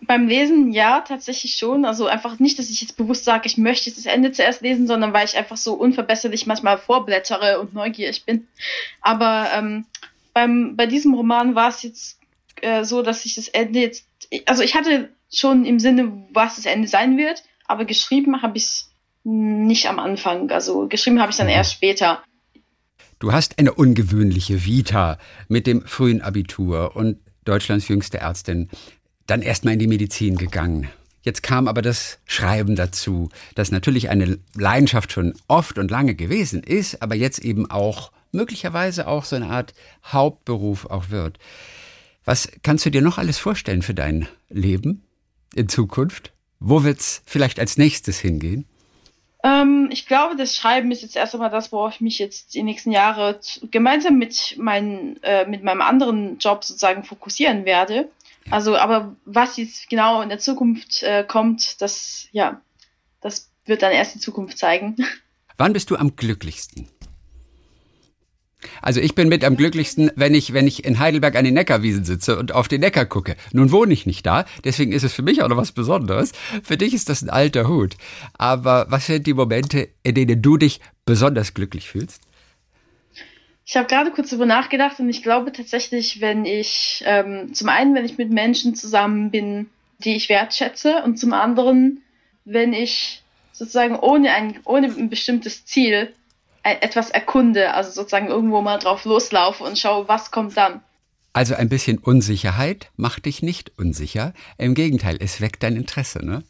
[0.00, 1.84] Beim Lesen ja, tatsächlich schon.
[1.84, 5.12] Also einfach nicht, dass ich jetzt bewusst sage, ich möchte das Ende zuerst lesen, sondern
[5.12, 8.48] weil ich einfach so unverbesserlich manchmal vorblättere und neugierig bin.
[9.02, 9.84] Aber ähm,
[10.32, 12.18] beim, bei diesem Roman war es jetzt
[12.62, 14.06] äh, so, dass ich das Ende jetzt,
[14.46, 18.64] also ich hatte schon im Sinne, was das Ende sein wird, aber geschrieben habe ich
[18.64, 18.90] es
[19.24, 20.50] nicht am Anfang.
[20.50, 21.52] Also geschrieben habe ich dann mhm.
[21.52, 22.22] erst später.
[23.18, 28.68] Du hast eine ungewöhnliche Vita mit dem frühen Abitur und Deutschlands jüngste Ärztin,
[29.26, 30.88] dann erstmal in die Medizin gegangen.
[31.22, 36.62] Jetzt kam aber das Schreiben dazu, das natürlich eine Leidenschaft schon oft und lange gewesen
[36.62, 41.38] ist, aber jetzt eben auch möglicherweise auch so eine Art Hauptberuf auch wird.
[42.24, 45.02] Was kannst du dir noch alles vorstellen für dein Leben
[45.54, 46.32] in Zukunft?
[46.60, 48.66] Wo wird es vielleicht als nächstes hingehen?
[49.44, 52.62] Ähm, ich glaube, das Schreiben ist jetzt erst einmal das, worauf ich mich jetzt die
[52.62, 53.38] nächsten Jahre
[53.70, 58.08] gemeinsam mit, mein, äh, mit meinem anderen Job sozusagen fokussieren werde.
[58.46, 58.52] Ja.
[58.52, 62.60] Also, aber was jetzt genau in der Zukunft äh, kommt, das, ja,
[63.20, 64.96] das wird dann erst die Zukunft zeigen.
[65.56, 66.88] Wann bist du am glücklichsten?
[68.82, 72.04] Also ich bin mit am glücklichsten, wenn ich, wenn ich in Heidelberg an den Neckarwiesen
[72.04, 73.36] sitze und auf den Neckar gucke.
[73.52, 76.32] Nun wohne ich nicht da, deswegen ist es für mich auch noch was Besonderes.
[76.62, 77.96] Für dich ist das ein alter Hut.
[78.36, 82.22] Aber was sind die Momente, in denen du dich besonders glücklich fühlst?
[83.64, 87.94] Ich habe gerade kurz darüber nachgedacht und ich glaube tatsächlich, wenn ich ähm, zum einen,
[87.94, 92.00] wenn ich mit Menschen zusammen bin, die ich wertschätze, und zum anderen,
[92.44, 96.14] wenn ich sozusagen ohne ein, ohne ein bestimmtes Ziel
[96.74, 100.82] etwas erkunde, also sozusagen irgendwo mal drauf loslaufe und schaue, was kommt dann.
[101.32, 104.32] Also ein bisschen Unsicherheit macht dich nicht unsicher.
[104.56, 106.42] Im Gegenteil, es weckt dein Interesse, ne?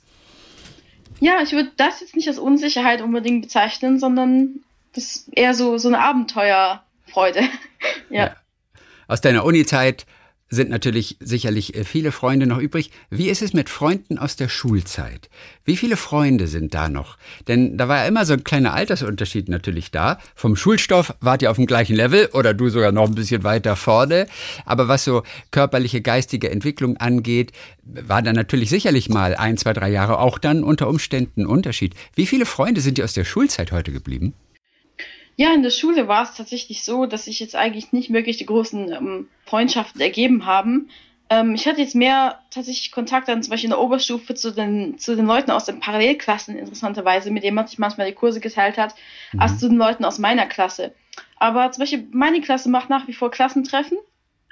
[1.20, 4.60] Ja, ich würde das jetzt nicht als Unsicherheit unbedingt bezeichnen, sondern
[4.94, 7.40] das ist eher so, so eine Abenteuerfreude.
[8.10, 8.26] ja.
[8.26, 8.36] ja.
[9.08, 10.06] Aus deiner Uni-Zeit
[10.50, 12.90] sind natürlich sicherlich äh, viele Freunde noch übrig.
[13.10, 15.28] Wie ist es mit Freunden aus der Schulzeit?
[15.64, 17.18] Wie viele Freunde sind da noch?
[17.46, 20.18] Denn da war ja immer so ein kleiner Altersunterschied natürlich da.
[20.34, 23.76] Vom Schulstoff wart ihr auf dem gleichen Level oder du sogar noch ein bisschen weiter
[23.76, 24.26] vorne.
[24.64, 27.52] Aber was so körperliche, geistige Entwicklung angeht,
[27.84, 31.94] war da natürlich sicherlich mal ein, zwei, drei Jahre auch dann unter Umständen ein Unterschied.
[32.14, 34.34] Wie viele Freunde sind dir aus der Schulzeit heute geblieben?
[35.40, 38.46] Ja, in der Schule war es tatsächlich so, dass sich jetzt eigentlich nicht wirklich die
[38.46, 40.90] großen ähm, Freundschaften ergeben haben.
[41.30, 44.98] Ähm, ich hatte jetzt mehr tatsächlich Kontakt dann zum Beispiel in der Oberstufe zu den,
[44.98, 48.78] zu den Leuten aus den Parallelklassen, interessanterweise, mit denen man sich manchmal die Kurse geteilt
[48.78, 48.96] hat,
[49.32, 49.40] mhm.
[49.40, 50.92] als zu den Leuten aus meiner Klasse.
[51.36, 53.98] Aber zum Beispiel meine Klasse macht nach wie vor Klassentreffen,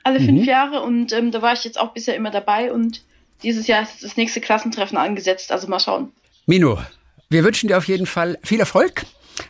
[0.04, 0.26] alle mhm.
[0.26, 3.02] fünf Jahre, und ähm, da war ich jetzt auch bisher immer dabei und
[3.42, 6.12] dieses Jahr ist das nächste Klassentreffen angesetzt, also mal schauen.
[6.46, 6.78] Mino,
[7.28, 9.04] wir wünschen dir auf jeden Fall viel Erfolg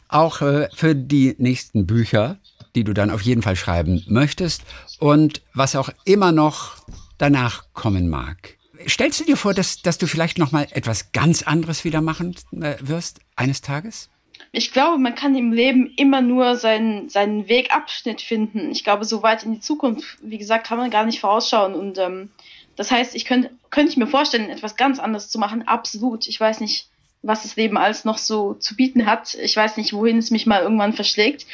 [0.09, 2.39] auch äh, für die nächsten Bücher,
[2.75, 4.63] die du dann auf jeden Fall schreiben möchtest
[4.99, 6.77] und was auch immer noch
[7.19, 8.57] danach kommen mag.
[8.87, 12.37] Stellst du dir vor, dass, dass du vielleicht noch mal etwas ganz anderes wieder machen
[12.61, 14.11] äh, wirst eines Tages?
[14.53, 18.71] Ich glaube, man kann im Leben immer nur seinen, seinen Wegabschnitt finden.
[18.71, 21.75] Ich glaube, so weit in die Zukunft, wie gesagt, kann man gar nicht vorausschauen.
[21.75, 22.31] Und ähm,
[22.77, 25.67] das heißt, ich könnte könnte ich mir vorstellen, etwas ganz anderes zu machen.
[25.67, 26.29] Absolut.
[26.29, 26.89] Ich weiß nicht,
[27.23, 29.35] was das Leben alles noch so zu bieten hat.
[29.35, 31.47] Ich weiß nicht, wohin es mich mal irgendwann verschlägt.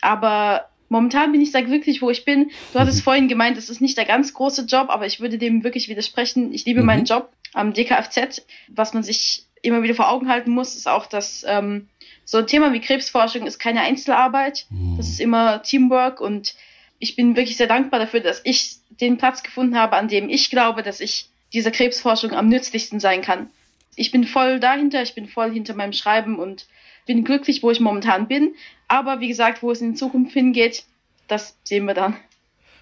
[0.00, 2.50] Aber momentan bin ich da wirklich, wo ich bin.
[2.72, 3.02] Du hattest mhm.
[3.02, 6.52] vorhin gemeint, es ist nicht der ganz große Job, aber ich würde dem wirklich widersprechen.
[6.52, 6.86] Ich liebe mhm.
[6.86, 8.46] meinen Job am DKFZ.
[8.68, 11.88] Was man sich immer wieder vor Augen halten muss, ist auch, dass ähm,
[12.24, 14.66] so ein Thema wie Krebsforschung ist keine Einzelarbeit.
[14.70, 14.96] Mhm.
[14.98, 16.54] Das ist immer Teamwork und
[16.98, 20.50] ich bin wirklich sehr dankbar dafür, dass ich den Platz gefunden habe, an dem ich
[20.50, 23.48] glaube, dass ich dieser Krebsforschung am nützlichsten sein kann
[23.96, 26.66] ich bin voll dahinter, ich bin voll hinter meinem Schreiben und
[27.06, 28.54] bin glücklich, wo ich momentan bin.
[28.88, 30.84] Aber wie gesagt, wo es in Zukunft hingeht,
[31.28, 32.16] das sehen wir dann.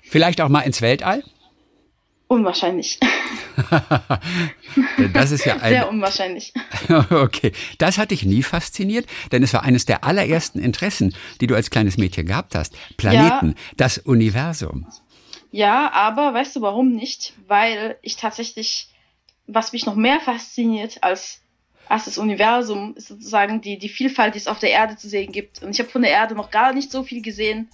[0.03, 1.23] Vielleicht auch mal ins Weltall?
[2.29, 2.99] Unwahrscheinlich.
[5.13, 6.55] das ist ja ein sehr unwahrscheinlich.
[7.11, 11.55] okay, das hat dich nie fasziniert, denn es war eines der allerersten Interessen, die du
[11.55, 12.75] als kleines Mädchen gehabt hast.
[12.97, 14.87] Planeten, ja, das Universum.
[15.51, 17.35] Ja, aber weißt du warum nicht?
[17.47, 18.89] Weil ich tatsächlich
[19.47, 21.41] was mich noch mehr fasziniert als,
[21.89, 25.33] als das Universum, ist sozusagen die, die Vielfalt, die es auf der Erde zu sehen
[25.33, 25.63] gibt.
[25.63, 27.69] Und ich habe von der Erde noch gar nicht so viel gesehen.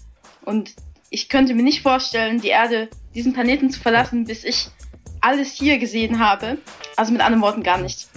[0.45, 0.75] Und
[1.11, 4.69] ich könnte mir nicht vorstellen, die Erde, diesen Planeten zu verlassen, bis ich
[5.21, 6.59] alles hier gesehen habe.
[6.97, 8.09] Also mit anderen Worten gar nicht.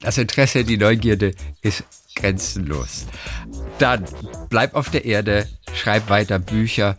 [0.00, 1.84] Das Interesse, die Neugierde ist
[2.14, 3.06] grenzenlos.
[3.78, 4.04] Dann
[4.48, 6.96] bleib auf der Erde, schreib weiter Bücher.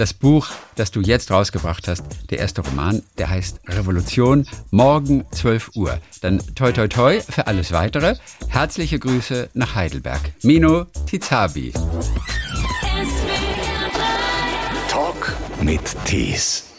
[0.00, 5.72] Das Buch, das du jetzt rausgebracht hast, der erste Roman, der heißt Revolution, morgen 12
[5.76, 5.98] Uhr.
[6.22, 8.16] Dann toi toi toi für alles weitere.
[8.48, 10.32] Herzliche Grüße nach Heidelberg.
[10.42, 11.74] Mino Tizabi.
[14.88, 16.69] Talk mit Tees.